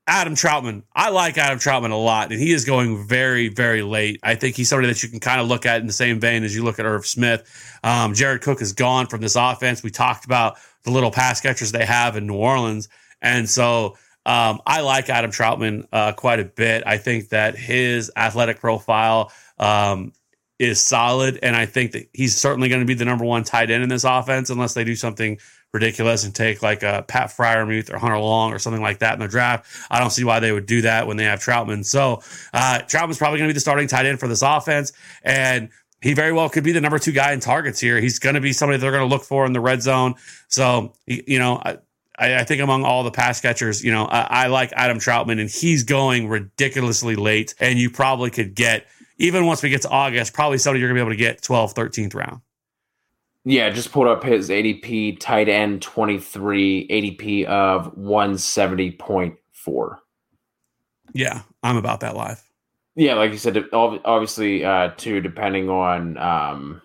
Adam 0.05 0.35
Trautman. 0.35 0.83
I 0.93 1.09
like 1.09 1.37
Adam 1.37 1.59
Trautman 1.59 1.91
a 1.91 1.95
lot, 1.95 2.31
and 2.31 2.39
he 2.39 2.51
is 2.51 2.65
going 2.65 3.07
very, 3.07 3.47
very 3.47 3.81
late. 3.81 4.19
I 4.21 4.35
think 4.35 4.55
he's 4.55 4.69
somebody 4.69 4.89
that 4.89 5.01
you 5.01 5.09
can 5.09 5.21
kind 5.21 5.39
of 5.39 5.47
look 5.47 5.65
at 5.65 5.79
in 5.79 5.87
the 5.87 5.93
same 5.93 6.19
vein 6.19 6.43
as 6.43 6.53
you 6.53 6.63
look 6.63 6.77
at 6.77 6.85
Irv 6.85 7.05
Smith. 7.05 7.79
Um, 7.83 8.13
Jared 8.13 8.41
Cook 8.41 8.61
is 8.61 8.73
gone 8.73 9.07
from 9.07 9.21
this 9.21 9.35
offense. 9.35 9.81
We 9.81 9.91
talked 9.91 10.25
about 10.25 10.57
the 10.83 10.91
little 10.91 11.11
pass 11.11 11.39
catchers 11.39 11.71
they 11.71 11.85
have 11.85 12.17
in 12.17 12.27
New 12.27 12.35
Orleans, 12.35 12.89
and 13.21 13.49
so 13.49 13.97
um, 14.25 14.61
I 14.65 14.81
like 14.81 15.09
Adam 15.09 15.31
Trautman 15.31 15.87
uh, 15.93 16.11
quite 16.13 16.41
a 16.41 16.45
bit. 16.45 16.83
I 16.85 16.97
think 16.97 17.29
that 17.29 17.57
his 17.57 18.11
athletic 18.17 18.59
profile 18.59 19.31
um, 19.57 20.11
is 20.59 20.81
solid, 20.81 21.39
and 21.41 21.55
I 21.55 21.65
think 21.65 21.93
that 21.93 22.09
he's 22.11 22.35
certainly 22.35 22.67
going 22.67 22.81
to 22.81 22.85
be 22.85 22.93
the 22.93 23.05
number 23.05 23.23
one 23.23 23.45
tight 23.45 23.71
end 23.71 23.83
in 23.83 23.89
this 23.89 24.03
offense, 24.03 24.49
unless 24.49 24.73
they 24.73 24.83
do 24.83 24.95
something 24.95 25.39
ridiculous 25.73 26.23
and 26.23 26.35
take 26.35 26.61
like 26.61 26.83
a 26.83 27.03
Pat 27.07 27.29
Freiermuth 27.29 27.91
or 27.91 27.97
Hunter 27.97 28.19
Long 28.19 28.53
or 28.53 28.59
something 28.59 28.81
like 28.81 28.99
that 28.99 29.13
in 29.13 29.19
the 29.19 29.27
draft. 29.27 29.65
I 29.89 29.99
don't 29.99 30.11
see 30.11 30.23
why 30.23 30.39
they 30.39 30.51
would 30.51 30.67
do 30.67 30.81
that 30.83 31.07
when 31.07 31.17
they 31.17 31.23
have 31.23 31.39
Trautman. 31.39 31.83
So 31.83 32.21
uh, 32.53 32.81
Trautman's 32.83 33.17
probably 33.17 33.39
going 33.39 33.47
to 33.47 33.53
be 33.53 33.55
the 33.55 33.59
starting 33.59 33.87
tight 33.87 34.05
end 34.05 34.19
for 34.19 34.27
this 34.27 34.43
offense, 34.43 34.93
and 35.23 35.69
he 36.01 36.13
very 36.13 36.31
well 36.31 36.49
could 36.49 36.63
be 36.63 36.73
the 36.73 36.81
number 36.81 36.99
two 36.99 37.11
guy 37.11 37.33
in 37.33 37.39
targets 37.39 37.79
here. 37.79 37.99
He's 37.99 38.19
going 38.19 38.35
to 38.35 38.41
be 38.41 38.53
somebody 38.53 38.77
they're 38.77 38.91
going 38.91 39.07
to 39.07 39.13
look 39.13 39.23
for 39.23 39.45
in 39.45 39.53
the 39.53 39.59
red 39.59 39.81
zone. 39.81 40.15
So 40.47 40.93
you 41.07 41.39
know. 41.39 41.61
I, 41.65 41.77
I, 42.15 42.43
think 42.43 42.61
among 42.61 42.85
all 42.85 43.03
the 43.03 43.09
pass 43.09 43.41
catchers, 43.41 43.83
you 43.83 43.91
know, 43.91 44.05
I, 44.05 44.43
I 44.43 44.47
like 44.47 44.71
Adam 44.73 44.99
Trautman, 44.99 45.41
and 45.41 45.49
he's 45.49 45.83
going 45.83 46.29
ridiculously 46.29 47.15
late. 47.15 47.55
And 47.59 47.79
you 47.79 47.89
probably 47.89 48.29
could 48.29 48.53
get, 48.53 48.85
even 49.17 49.47
once 49.47 49.63
we 49.63 49.71
get 49.71 49.81
to 49.81 49.89
August, 49.89 50.31
probably 50.31 50.59
somebody 50.59 50.81
you're 50.81 50.89
going 50.89 50.99
to 50.99 51.05
be 51.05 51.15
able 51.15 51.31
to 51.31 51.39
get 51.39 51.41
12th, 51.41 51.73
13th 51.73 52.13
round. 52.13 52.41
Yeah, 53.45 53.69
just 53.69 53.91
pulled 53.91 54.07
up 54.07 54.23
his 54.23 54.49
ADP 54.49 55.19
tight 55.19 55.49
end 55.49 55.81
23, 55.81 56.87
ADP 56.87 57.45
of 57.45 57.93
170.4. 57.95 59.97
Yeah, 61.13 61.41
I'm 61.61 61.77
about 61.77 61.99
that 61.99 62.15
life. 62.15 62.49
Yeah, 62.95 63.15
like 63.15 63.31
you 63.31 63.37
said, 63.37 63.65
obviously, 63.73 64.63
uh, 64.63 64.91
too, 64.97 65.19
depending 65.19 65.69
on 65.69 66.17
um, 66.17 66.81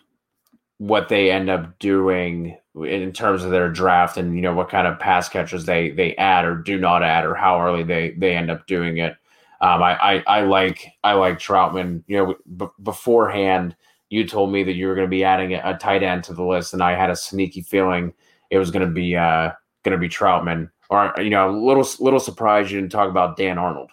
what 0.78 1.08
they 1.08 1.30
end 1.30 1.50
up 1.50 1.78
doing 1.78 2.56
in 2.74 3.12
terms 3.12 3.44
of 3.44 3.50
their 3.50 3.70
draft 3.70 4.16
and 4.16 4.36
you 4.36 4.40
know 4.40 4.54
what 4.54 4.68
kind 4.68 4.86
of 4.86 4.98
pass 4.98 5.28
catchers 5.28 5.64
they 5.64 5.90
they 5.90 6.14
add 6.16 6.44
or 6.44 6.54
do 6.54 6.78
not 6.78 7.02
add 7.02 7.26
or 7.26 7.34
how 7.34 7.60
early 7.60 7.82
they 7.82 8.10
they 8.12 8.36
end 8.36 8.50
up 8.50 8.66
doing 8.66 8.98
it. 8.98 9.16
Um, 9.60 9.82
I, 9.82 9.96
I, 9.96 10.24
I 10.26 10.40
like 10.42 10.86
I 11.02 11.14
like 11.14 11.38
Trautman. 11.38 12.04
You 12.06 12.18
know, 12.18 12.34
b- 12.56 12.72
beforehand, 12.82 13.74
you 14.10 14.26
told 14.26 14.52
me 14.52 14.62
that 14.64 14.74
you 14.74 14.86
were 14.86 14.94
going 14.94 15.06
to 15.06 15.10
be 15.10 15.24
adding 15.24 15.54
a, 15.54 15.76
tight 15.78 16.02
end 16.02 16.24
to 16.24 16.32
the 16.32 16.42
list, 16.42 16.72
and 16.72 16.82
I 16.82 16.92
had 16.92 17.10
a 17.10 17.16
sneaky 17.16 17.62
feeling 17.62 18.12
it 18.50 18.58
was 18.58 18.70
going 18.70 18.86
to 18.86 18.92
be 18.92 19.16
uh, 19.16 19.52
going 19.82 19.92
to 19.92 19.98
be 19.98 20.08
Trautman. 20.08 20.70
Or 20.90 21.12
you 21.18 21.30
know, 21.30 21.50
a 21.50 21.52
little 21.52 21.86
little 22.00 22.20
surprised 22.20 22.70
you 22.70 22.80
didn't 22.80 22.92
talk 22.92 23.10
about 23.10 23.36
Dan 23.36 23.58
Arnold. 23.58 23.90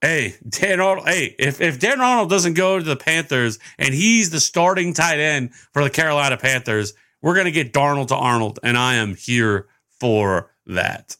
Hey, 0.00 0.36
Dan 0.48 0.80
Arnold. 0.80 1.06
Hey, 1.06 1.34
if, 1.38 1.60
if 1.60 1.78
Dan 1.78 2.00
Arnold 2.00 2.30
doesn't 2.30 2.54
go 2.54 2.78
to 2.78 2.84
the 2.84 2.96
Panthers 2.96 3.58
and 3.78 3.92
he's 3.92 4.30
the 4.30 4.40
starting 4.40 4.94
tight 4.94 5.18
end 5.18 5.52
for 5.72 5.84
the 5.84 5.90
Carolina 5.90 6.38
Panthers, 6.38 6.94
we're 7.20 7.34
going 7.34 7.46
to 7.46 7.52
get 7.52 7.74
Darnold 7.74 8.08
to 8.08 8.16
Arnold, 8.16 8.58
and 8.62 8.78
I 8.78 8.94
am 8.94 9.14
here 9.14 9.68
for 9.98 10.50
that. 10.66 11.16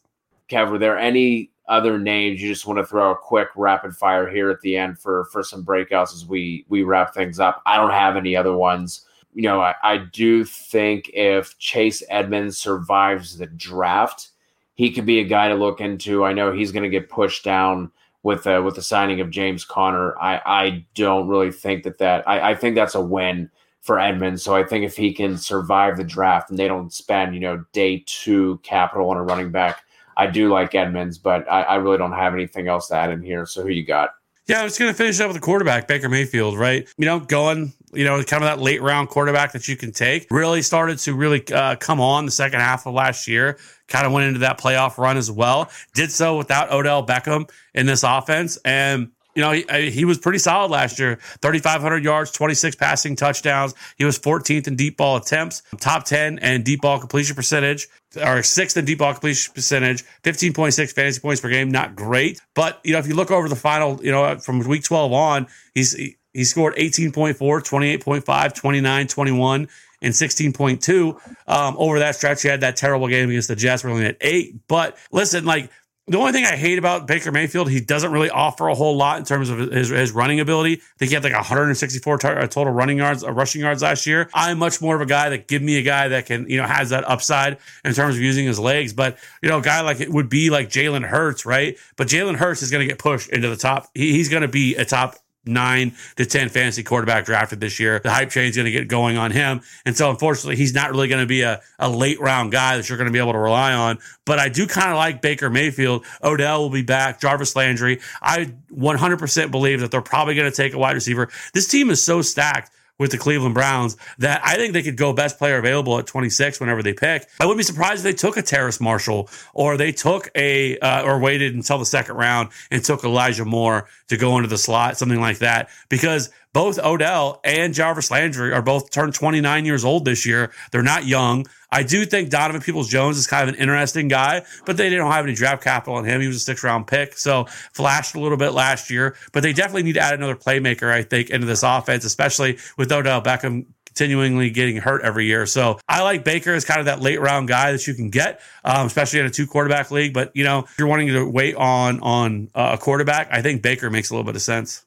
Kev, 0.51 0.71
were 0.71 0.79
there 0.79 0.99
any 0.99 1.50
other 1.71 1.99
names 1.99 2.43
you 2.43 2.49
just 2.49 2.67
want 2.67 2.79
to 2.79 2.85
throw 2.85 3.13
a 3.13 3.17
quick 3.17 3.49
rapid 3.57 3.97
fire 3.97 4.29
here 4.29 4.51
at 4.51 4.61
the 4.61 4.77
end 4.77 4.99
for 4.99 5.25
for 5.27 5.43
some 5.43 5.65
breakouts 5.65 6.13
as 6.13 6.27
we 6.27 6.67
we 6.69 6.83
wrap 6.83 7.15
things 7.15 7.41
up? 7.41 7.63
I 7.65 7.77
don't 7.77 7.93
have 7.93 8.17
any 8.17 8.37
other 8.37 8.55
ones. 8.55 9.07
You 9.33 9.43
know, 9.43 9.61
I, 9.61 9.75
I 9.83 9.99
do 9.99 10.45
think 10.45 11.11
if 11.15 11.57
Chase 11.59 12.03
Edmonds 12.11 12.59
survives 12.59 13.39
the 13.39 13.47
draft, 13.47 14.31
he 14.75 14.91
could 14.91 15.07
be 15.07 15.21
a 15.21 15.25
guy 15.25 15.49
to 15.49 15.55
look 15.55 15.81
into. 15.81 16.25
I 16.25 16.33
know 16.33 16.53
he's 16.53 16.73
going 16.73 16.83
to 16.83 16.89
get 16.89 17.09
pushed 17.09 17.45
down 17.45 17.93
with 18.23 18.47
uh, 18.47 18.61
with 18.65 18.75
the 18.75 18.83
signing 18.83 19.21
of 19.21 19.31
James 19.31 19.65
Conner 19.65 20.17
I 20.21 20.41
I 20.45 20.87
don't 20.95 21.29
really 21.29 21.53
think 21.53 21.85
that 21.85 21.99
that 21.99 22.29
I, 22.29 22.51
I 22.51 22.55
think 22.55 22.75
that's 22.75 22.95
a 22.95 23.01
win 23.01 23.51
for 23.81 23.99
Edmonds. 23.99 24.43
So 24.43 24.55
I 24.55 24.65
think 24.65 24.85
if 24.85 24.97
he 24.97 25.13
can 25.13 25.39
survive 25.39 25.97
the 25.97 26.05
draft 26.05 26.51
and 26.51 26.59
they 26.59 26.69
don't 26.69 26.93
spend 26.93 27.35
you 27.35 27.41
know 27.41 27.65
day 27.73 28.05
two 28.07 28.59
capital 28.63 29.11
on 29.11 29.17
a 29.17 29.23
running 29.23 29.51
back, 29.51 29.83
I 30.21 30.27
do 30.27 30.51
like 30.51 30.75
Edmonds, 30.75 31.17
but 31.17 31.51
I, 31.51 31.63
I 31.63 31.75
really 31.77 31.97
don't 31.97 32.13
have 32.13 32.35
anything 32.35 32.69
else 32.69 32.89
to 32.89 32.95
add 32.95 33.11
in 33.11 33.23
here. 33.23 33.47
So 33.47 33.63
who 33.63 33.71
you 33.71 33.87
got? 33.87 34.11
Yeah, 34.47 34.61
I 34.61 34.65
was 34.65 34.77
going 34.77 34.91
to 34.91 34.97
finish 34.97 35.19
up 35.19 35.29
with 35.29 35.37
the 35.37 35.41
quarterback, 35.41 35.89
Baker 35.89 36.11
Mayfield, 36.11 36.59
right? 36.59 36.87
You 36.99 37.07
know, 37.07 37.21
going, 37.21 37.73
you 37.95 38.05
know, 38.05 38.23
kind 38.25 38.43
of 38.43 38.51
that 38.51 38.59
late 38.59 38.83
round 38.83 39.09
quarterback 39.09 39.53
that 39.53 39.67
you 39.67 39.77
can 39.77 39.93
take. 39.93 40.27
Really 40.31 40.61
started 40.61 40.99
to 40.99 41.15
really 41.15 41.43
uh, 41.55 41.77
come 41.77 42.01
on 42.03 42.27
the 42.27 42.33
second 42.33 42.61
half 42.61 42.87
of 42.87 42.93
last 42.93 43.29
year. 43.29 43.59
Kind 43.89 44.07
of 44.07 44.13
went 44.13 44.27
into 44.27 44.41
that 44.41 44.61
playoff 44.61 44.99
run 44.99 45.17
as 45.17 45.31
well. 45.31 45.71
Did 45.95 46.13
so 46.13 46.37
without 46.37 46.71
Odell 46.71 47.07
Beckham 47.07 47.51
in 47.75 47.87
this 47.87 48.03
offense. 48.03 48.59
And 48.63 49.13
you 49.41 49.47
know, 49.47 49.53
he, 49.53 49.91
he 49.91 50.05
was 50.05 50.19
pretty 50.19 50.39
solid 50.39 50.71
last 50.71 50.99
year 50.99 51.19
3,500 51.41 52.05
yards, 52.05 52.31
26 52.31 52.77
passing 52.77 53.17
touchdowns. 53.17 53.75
He 53.97 54.05
was 54.05 54.19
14th 54.19 54.69
in 54.69 54.77
deep 54.77 54.99
ball 54.99 55.17
attempts, 55.17 55.63
top 55.79 56.05
10 56.05 56.39
and 56.41 56.63
deep 56.63 56.83
ball 56.83 56.99
completion 56.99 57.35
percentage, 57.35 57.89
or 58.23 58.43
sixth 58.43 58.77
in 58.77 58.85
deep 58.85 58.99
ball 58.99 59.15
completion 59.15 59.55
percentage, 59.55 60.05
15.6 60.25 60.93
fantasy 60.93 61.21
points 61.21 61.41
per 61.41 61.49
game. 61.49 61.71
Not 61.71 61.97
great. 61.97 62.39
But, 62.55 62.81
you 62.85 62.93
know, 62.93 62.99
if 62.99 63.07
you 63.07 63.15
look 63.15 63.31
over 63.31 63.49
the 63.49 63.57
final, 63.57 63.99
you 64.05 64.11
know, 64.11 64.37
from 64.37 64.59
week 64.59 64.85
12 64.85 65.11
on, 65.11 65.47
he's, 65.75 65.93
he, 65.93 66.19
he 66.35 66.45
scored 66.45 66.77
18.4, 66.77 67.39
28.5, 67.39 68.55
29, 68.55 69.07
21 69.07 69.69
and 70.03 70.15
16.2 70.15 71.21
um, 71.47 71.77
over 71.79 71.99
that 72.01 72.15
stretch. 72.15 72.43
He 72.43 72.49
had 72.49 72.61
that 72.61 72.77
terrible 72.77 73.09
game 73.09 73.31
against 73.31 73.49
the 73.49 73.57
Jets, 73.57 73.85
where 73.85 73.93
he 73.93 73.97
only 73.97 74.07
at 74.11 74.17
eight. 74.21 74.67
But 74.69 74.99
listen, 75.11 75.47
like 75.47 75.71
the 76.07 76.19
only 76.19 76.33
thing 76.33 76.45
I 76.45 76.57
hate 76.57 76.79
about 76.79 77.07
Baker 77.07 77.31
Mayfield, 77.31 77.71
he 77.71 77.81
doesn't 77.81 78.11
really 78.11 78.31
offer 78.31 78.67
a 78.69 78.75
whole 78.75 78.97
lot 78.97 79.19
in 79.19 79.25
terms 79.25 79.49
of 79.49 79.59
his, 79.59 79.91
his 79.91 80.13
running 80.13 80.41
ability. 80.41 80.75
I 80.75 80.99
think 80.99 81.11
he 81.11 81.15
had 81.15 81.23
like 81.23 81.35
164 81.35 82.19
t- 82.19 82.29
uh, 82.29 82.47
total 82.49 82.73
running 82.73 82.99
yards, 82.99 83.23
uh, 83.23 83.31
rushing 83.31 83.61
yards 83.61 83.83
last 83.83 84.07
year. 84.07 84.29
I'm 84.35 84.59
much 84.59 84.81
more 84.81 84.97
of 84.97 85.03
a 85.03 85.07
guy 85.07 85.29
that 85.29 85.47
give 85.47 85.63
me 85.63 85.79
a 85.79 85.83
guy 85.83 86.09
that 86.09 86.27
can, 86.27 86.49
you 86.51 86.57
know, 86.57 86.67
has 86.67 86.91
that 86.91 87.09
upside 87.09 87.59
in 87.85 87.95
terms 87.95 88.17
of 88.17 88.23
using 88.23 88.45
his 88.45 88.59
legs. 88.59 88.93
But, 88.93 89.19
you 89.41 89.49
know, 89.49 89.59
a 89.59 89.63
guy 89.63 89.83
like 89.83 90.01
it 90.01 90.11
would 90.11 90.29
be 90.29 90.51
like 90.51 90.69
Jalen 90.69 91.05
Hurts, 91.05 91.47
right? 91.47 91.79
But 91.97 92.09
Jalen 92.09 92.37
Hurts 92.37 92.63
is 92.63 92.71
going 92.73 92.83
to 92.83 92.89
get 92.89 92.99
pushed 92.99 93.31
into 93.31 93.49
the 93.49 93.57
top. 93.57 93.89
He, 93.95 94.13
he's 94.13 94.29
going 94.29 94.43
to 94.43 94.49
be 94.49 94.75
a 94.75 94.85
top 94.85 95.17
nine 95.45 95.95
to 96.17 96.27
10 96.27 96.49
fantasy 96.49 96.83
quarterback 96.83 97.25
drafted 97.25 97.61
this 97.61 97.81
year. 97.81 97.99
The 97.99 98.11
hype 98.11 98.31
train's 98.31 98.57
going 98.57 98.67
to 98.67 98.71
get 98.71 98.89
going 98.89 99.17
on 99.17 99.31
him. 99.31 99.63
And 99.85 99.97
so, 99.97 100.11
unfortunately, 100.11 100.57
he's 100.57 100.75
not 100.75 100.91
really 100.91 101.09
going 101.09 101.23
to 101.23 101.27
be 101.27 101.43
a, 101.43 101.61
a 101.79 101.89
late 101.89 102.21
round 102.21 102.53
guy 102.53 102.77
that 102.77 102.89
you're 102.89 102.99
going 102.99 103.09
to 103.09 103.13
be 103.13 103.19
able 103.19 103.33
to 103.33 103.39
rely 103.39 103.73
on. 103.73 103.99
But 104.27 104.39
I 104.39 104.49
do 104.49 104.67
kind 104.67 104.91
of 104.91 104.97
like 104.97 105.23
Baker 105.23 105.51
Mayfield. 105.51 106.05
Odell 106.23 106.63
will 106.63 106.71
be 106.71 106.83
back. 106.83 107.21
Jarvis 107.21 107.57
Landry. 107.57 108.01
I 108.21 108.53
100% 108.73 109.51
believe 109.51 109.81
that 109.81 109.91
they're 109.91 110.03
probably 110.03 110.35
going 110.35 110.51
to 110.51 110.57
take 110.57 110.75
a 110.75 110.79
wide 110.79 110.95
receiver. 110.95 111.31
This 111.55 111.69
team 111.69 111.91
is 111.91 112.03
so 112.03 112.23
stacked 112.23 112.71
with 113.01 113.11
the 113.11 113.19
Cleveland 113.19 113.55
Browns 113.55 113.97
that 114.19 114.43
I 114.45 114.57
think 114.57 114.75
they 114.75 114.83
could 114.83 114.99
go 114.99 115.15
best 115.15 115.39
player 115.39 115.57
available 115.57 115.99
at 115.99 116.07
26 116.07 116.61
whenever 116.61 116.83
they 116.83 116.93
pick. 116.93 117.27
I 117.41 117.47
wouldn't 117.47 117.59
be 117.59 117.65
surprised 117.65 118.01
if 118.01 118.03
they 118.05 118.13
took 118.13 118.37
a 118.37 118.43
Terrace 118.43 118.79
Marshall 118.79 119.31
or 119.55 119.79
they 119.79 119.91
took 119.91 120.31
a 120.35 120.79
uh, 120.79 121.03
or 121.03 121.19
waited 121.19 121.55
until 121.55 121.79
the 121.79 121.87
second 121.87 122.17
round 122.17 122.51
and 122.71 122.85
took 122.85 123.03
Elijah 123.03 123.47
Moore 123.47 123.89
to 124.09 124.19
go 124.19 124.37
into 124.37 124.51
the 124.51 124.59
slot, 124.59 124.99
something 124.99 125.21
like 125.21 125.39
that, 125.39 125.71
because 125.89 126.31
both 126.53 126.79
Odell 126.79 127.41
and 127.45 127.73
Jarvis 127.75 128.11
Landry 128.11 128.53
are 128.53 128.63
both 128.63 128.91
turned 128.91 129.15
29 129.15 129.65
years 129.65 129.85
old 129.85 130.05
this 130.05 130.27
year. 130.27 130.53
They're 130.73 130.83
not 130.83 131.07
young. 131.07 131.47
I 131.71 131.85
do 131.85 132.05
think 132.05 132.31
Donovan 132.31 132.61
Peoples 132.61 132.89
Jones 132.89 133.17
is 133.17 133.27
kind 133.27 133.49
of 133.49 133.55
an 133.55 133.61
interesting 133.61 134.09
guy, 134.09 134.43
but 134.67 134.77
they 134.77 134.91
didn't 134.91 135.07
have 135.07 135.25
any 135.25 135.35
draft 135.35 135.63
capital 135.63 135.95
on 135.95 136.05
him. 136.05 136.21
He 136.21 136.27
was 136.27 136.37
a 136.37 136.41
six 136.41 136.65
round 136.65 136.87
pick, 136.89 137.17
so 137.17 137.45
flashed 137.73 138.17
a 138.17 138.21
little 138.21 138.39
bit 138.39 138.51
last 138.51 138.91
year. 138.91 139.15
But 139.33 139.43
they 139.43 139.53
definitely 139.53 139.85
need 139.85 139.93
to 139.95 140.01
add 140.01 140.15
another 140.15 140.35
playmaker, 140.35 140.91
I 140.91 141.03
think, 141.03 141.31
into 141.31 141.47
this 141.47 141.63
offense, 141.63 142.05
especially 142.05 142.59
with 142.77 142.91
Odell 142.91 143.23
Beckham 143.23 143.67
continually 143.95 144.51
getting 144.51 144.77
hurt 144.77 145.03
every 145.03 145.27
year. 145.27 145.47
So 145.47 145.79
I 145.89 146.03
like 146.03 146.25
Baker 146.25 146.55
as 146.55 146.65
kind 146.65 146.81
of 146.81 146.87
that 146.87 147.01
late 147.01 147.21
round 147.21 147.49
guy 147.49 147.73
that 147.73 147.87
you 147.87 147.95
can 147.95 148.11
get, 148.11 148.41
um, 148.65 148.87
especially 148.87 149.21
in 149.21 149.27
a 149.27 149.31
two 149.31 149.47
quarterback 149.47 149.91
league. 149.91 150.15
But 150.15 150.35
you 150.35 150.45
know, 150.45 150.61
if 150.61 150.79
you're 150.79 150.89
wanting 150.89 151.09
to 151.09 151.25
wait 151.25 151.55
on 151.55 152.01
on 152.01 152.51
uh, 152.55 152.77
a 152.79 152.79
quarterback, 152.79 153.29
I 153.31 153.43
think 153.43 153.63
Baker 153.63 153.91
makes 153.91 154.11
a 154.11 154.15
little 154.15 154.25
bit 154.25 154.37
of 154.37 154.43
sense. 154.43 154.85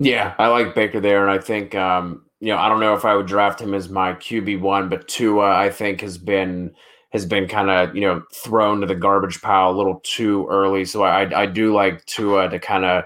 Yeah, 0.00 0.34
I 0.38 0.48
like 0.48 0.74
Baker 0.74 0.98
there, 0.98 1.22
and 1.22 1.30
I 1.30 1.42
think 1.42 1.74
um, 1.74 2.24
you 2.40 2.48
know, 2.48 2.56
I 2.58 2.68
don't 2.70 2.80
know 2.80 2.94
if 2.94 3.04
I 3.04 3.14
would 3.14 3.26
draft 3.26 3.60
him 3.60 3.74
as 3.74 3.90
my 3.90 4.14
QB 4.14 4.60
one, 4.60 4.88
but 4.88 5.06
Tua, 5.08 5.54
I 5.54 5.68
think, 5.70 6.00
has 6.00 6.16
been 6.16 6.74
has 7.12 7.26
been 7.26 7.46
kind 7.46 7.70
of 7.70 7.94
you 7.94 8.00
know 8.00 8.22
thrown 8.32 8.80
to 8.80 8.86
the 8.86 8.94
garbage 8.94 9.42
pile 9.42 9.70
a 9.70 9.76
little 9.76 10.00
too 10.02 10.48
early. 10.50 10.86
So 10.86 11.02
I 11.04 11.42
I 11.42 11.46
do 11.46 11.74
like 11.74 12.04
Tua 12.06 12.48
to 12.48 12.58
kind 12.58 12.86
of 12.86 13.04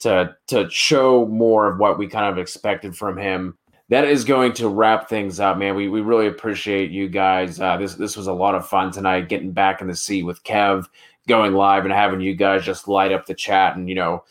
to 0.00 0.36
to 0.46 0.70
show 0.70 1.26
more 1.26 1.68
of 1.68 1.80
what 1.80 1.98
we 1.98 2.06
kind 2.06 2.26
of 2.26 2.38
expected 2.38 2.96
from 2.96 3.18
him. 3.18 3.58
That 3.88 4.04
is 4.04 4.24
going 4.24 4.52
to 4.54 4.68
wrap 4.68 5.08
things 5.08 5.40
up, 5.40 5.58
man. 5.58 5.74
We 5.74 5.88
we 5.88 6.00
really 6.00 6.28
appreciate 6.28 6.92
you 6.92 7.08
guys. 7.08 7.60
Uh, 7.60 7.76
this 7.76 7.94
this 7.96 8.16
was 8.16 8.28
a 8.28 8.32
lot 8.32 8.54
of 8.54 8.68
fun 8.68 8.92
tonight, 8.92 9.28
getting 9.28 9.50
back 9.50 9.80
in 9.80 9.88
the 9.88 9.96
seat 9.96 10.22
with 10.22 10.44
Kev, 10.44 10.86
going 11.26 11.54
live, 11.54 11.84
and 11.84 11.92
having 11.92 12.20
you 12.20 12.36
guys 12.36 12.64
just 12.64 12.86
light 12.86 13.10
up 13.10 13.26
the 13.26 13.34
chat 13.34 13.76
and 13.76 13.88
you 13.88 13.96
know 13.96 14.22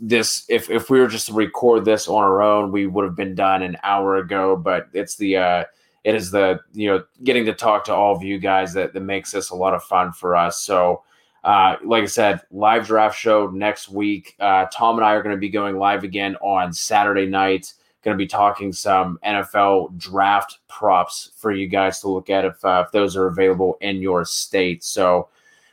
this 0.00 0.44
if 0.48 0.70
if 0.70 0.90
we 0.90 1.00
were 1.00 1.08
just 1.08 1.26
to 1.26 1.32
record 1.32 1.84
this 1.84 2.08
on 2.08 2.22
our 2.22 2.42
own, 2.42 2.70
we 2.70 2.86
would 2.86 3.04
have 3.04 3.16
been 3.16 3.34
done 3.34 3.62
an 3.62 3.76
hour 3.82 4.16
ago. 4.16 4.56
But 4.56 4.88
it's 4.92 5.16
the 5.16 5.36
uh, 5.36 5.64
it 6.04 6.14
is 6.14 6.30
the 6.30 6.60
you 6.72 6.88
know 6.88 7.04
getting 7.24 7.44
to 7.46 7.52
talk 7.52 7.84
to 7.84 7.94
all 7.94 8.14
of 8.14 8.22
you 8.22 8.38
guys 8.38 8.72
that 8.74 8.92
that 8.92 9.00
makes 9.00 9.32
this 9.32 9.50
a 9.50 9.56
lot 9.56 9.74
of 9.74 9.82
fun 9.84 10.12
for 10.12 10.36
us. 10.36 10.60
So. 10.60 11.02
Uh, 11.44 11.76
like 11.84 12.02
I 12.02 12.06
said, 12.06 12.40
live 12.50 12.84
draft 12.84 13.16
show 13.16 13.46
next 13.46 13.88
week. 13.88 14.34
Uh, 14.40 14.66
Tom 14.72 14.96
and 14.96 15.04
I 15.04 15.12
are 15.12 15.22
going 15.22 15.36
to 15.36 15.40
be 15.40 15.48
going 15.48 15.78
live 15.78 16.02
again 16.02 16.34
on 16.42 16.72
Saturday 16.72 17.26
night. 17.26 17.72
Going 18.02 18.16
to 18.16 18.18
be 18.18 18.26
talking 18.26 18.72
some 18.72 19.20
NFL 19.24 19.96
draft 19.96 20.58
props 20.68 21.30
for 21.36 21.52
you 21.52 21.68
guys 21.68 22.00
to 22.00 22.08
look 22.08 22.28
at 22.28 22.44
if, 22.44 22.62
uh, 22.64 22.82
if 22.84 22.92
those 22.92 23.16
are 23.16 23.28
available 23.28 23.78
in 23.80 24.02
your 24.02 24.24
state. 24.24 24.82
So 24.82 25.28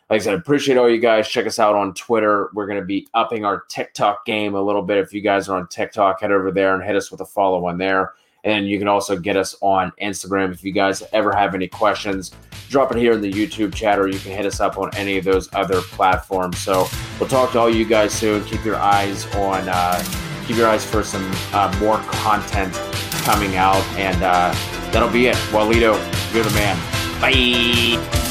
like 0.09 0.21
I 0.21 0.23
said, 0.23 0.33
appreciate 0.35 0.77
all 0.77 0.89
you 0.89 0.99
guys. 0.99 1.27
Check 1.27 1.47
us 1.47 1.57
out 1.57 1.75
on 1.75 1.93
Twitter. 1.95 2.49
We're 2.53 2.67
going 2.67 2.79
to 2.79 2.85
be 2.85 3.07
upping 3.15 3.43
our 3.43 3.61
TikTok 3.69 4.25
game 4.25 4.53
a 4.53 4.61
little 4.61 4.83
bit. 4.83 4.99
If 4.99 5.13
you 5.13 5.21
guys 5.21 5.49
are 5.49 5.57
on 5.57 5.67
TikTok, 5.67 6.21
head 6.21 6.31
over 6.31 6.51
there 6.51 6.75
and 6.75 6.83
hit 6.83 6.95
us 6.95 7.09
with 7.09 7.21
a 7.21 7.25
follow 7.25 7.65
on 7.65 7.79
there. 7.79 8.13
And 8.43 8.67
you 8.67 8.77
can 8.77 8.87
also 8.87 9.17
get 9.17 9.35
us 9.35 9.55
on 9.61 9.91
Instagram. 9.99 10.51
If 10.51 10.63
you 10.63 10.71
guys 10.71 11.01
ever 11.11 11.35
have 11.35 11.55
any 11.55 11.67
questions, 11.67 12.31
drop 12.69 12.91
it 12.91 12.99
here 12.99 13.13
in 13.13 13.21
the 13.21 13.31
YouTube 13.31 13.73
chat, 13.73 13.97
or 13.97 14.07
you 14.07 14.19
can 14.19 14.31
hit 14.31 14.45
us 14.45 14.59
up 14.59 14.77
on 14.77 14.95
any 14.95 15.17
of 15.17 15.25
those 15.25 15.51
other 15.55 15.81
platforms. 15.81 16.59
So 16.59 16.87
we'll 17.19 17.27
talk 17.27 17.53
to 17.53 17.59
all 17.59 17.69
you 17.69 17.85
guys 17.85 18.13
soon. 18.13 18.43
Keep 18.45 18.63
your 18.63 18.75
eyes 18.75 19.25
on, 19.33 19.67
uh, 19.67 20.03
keep 20.45 20.57
your 20.57 20.67
eyes 20.67 20.85
for 20.85 21.03
some 21.03 21.27
uh, 21.53 21.75
more 21.79 21.97
content 21.97 22.75
coming 23.23 23.55
out, 23.55 23.83
and 23.97 24.21
uh, 24.21 24.53
that'll 24.91 25.09
be 25.09 25.25
it. 25.25 25.35
Walito, 25.49 25.95
you're 26.31 26.43
the 26.43 26.51
man. 26.51 26.77
Bye. 27.19 28.24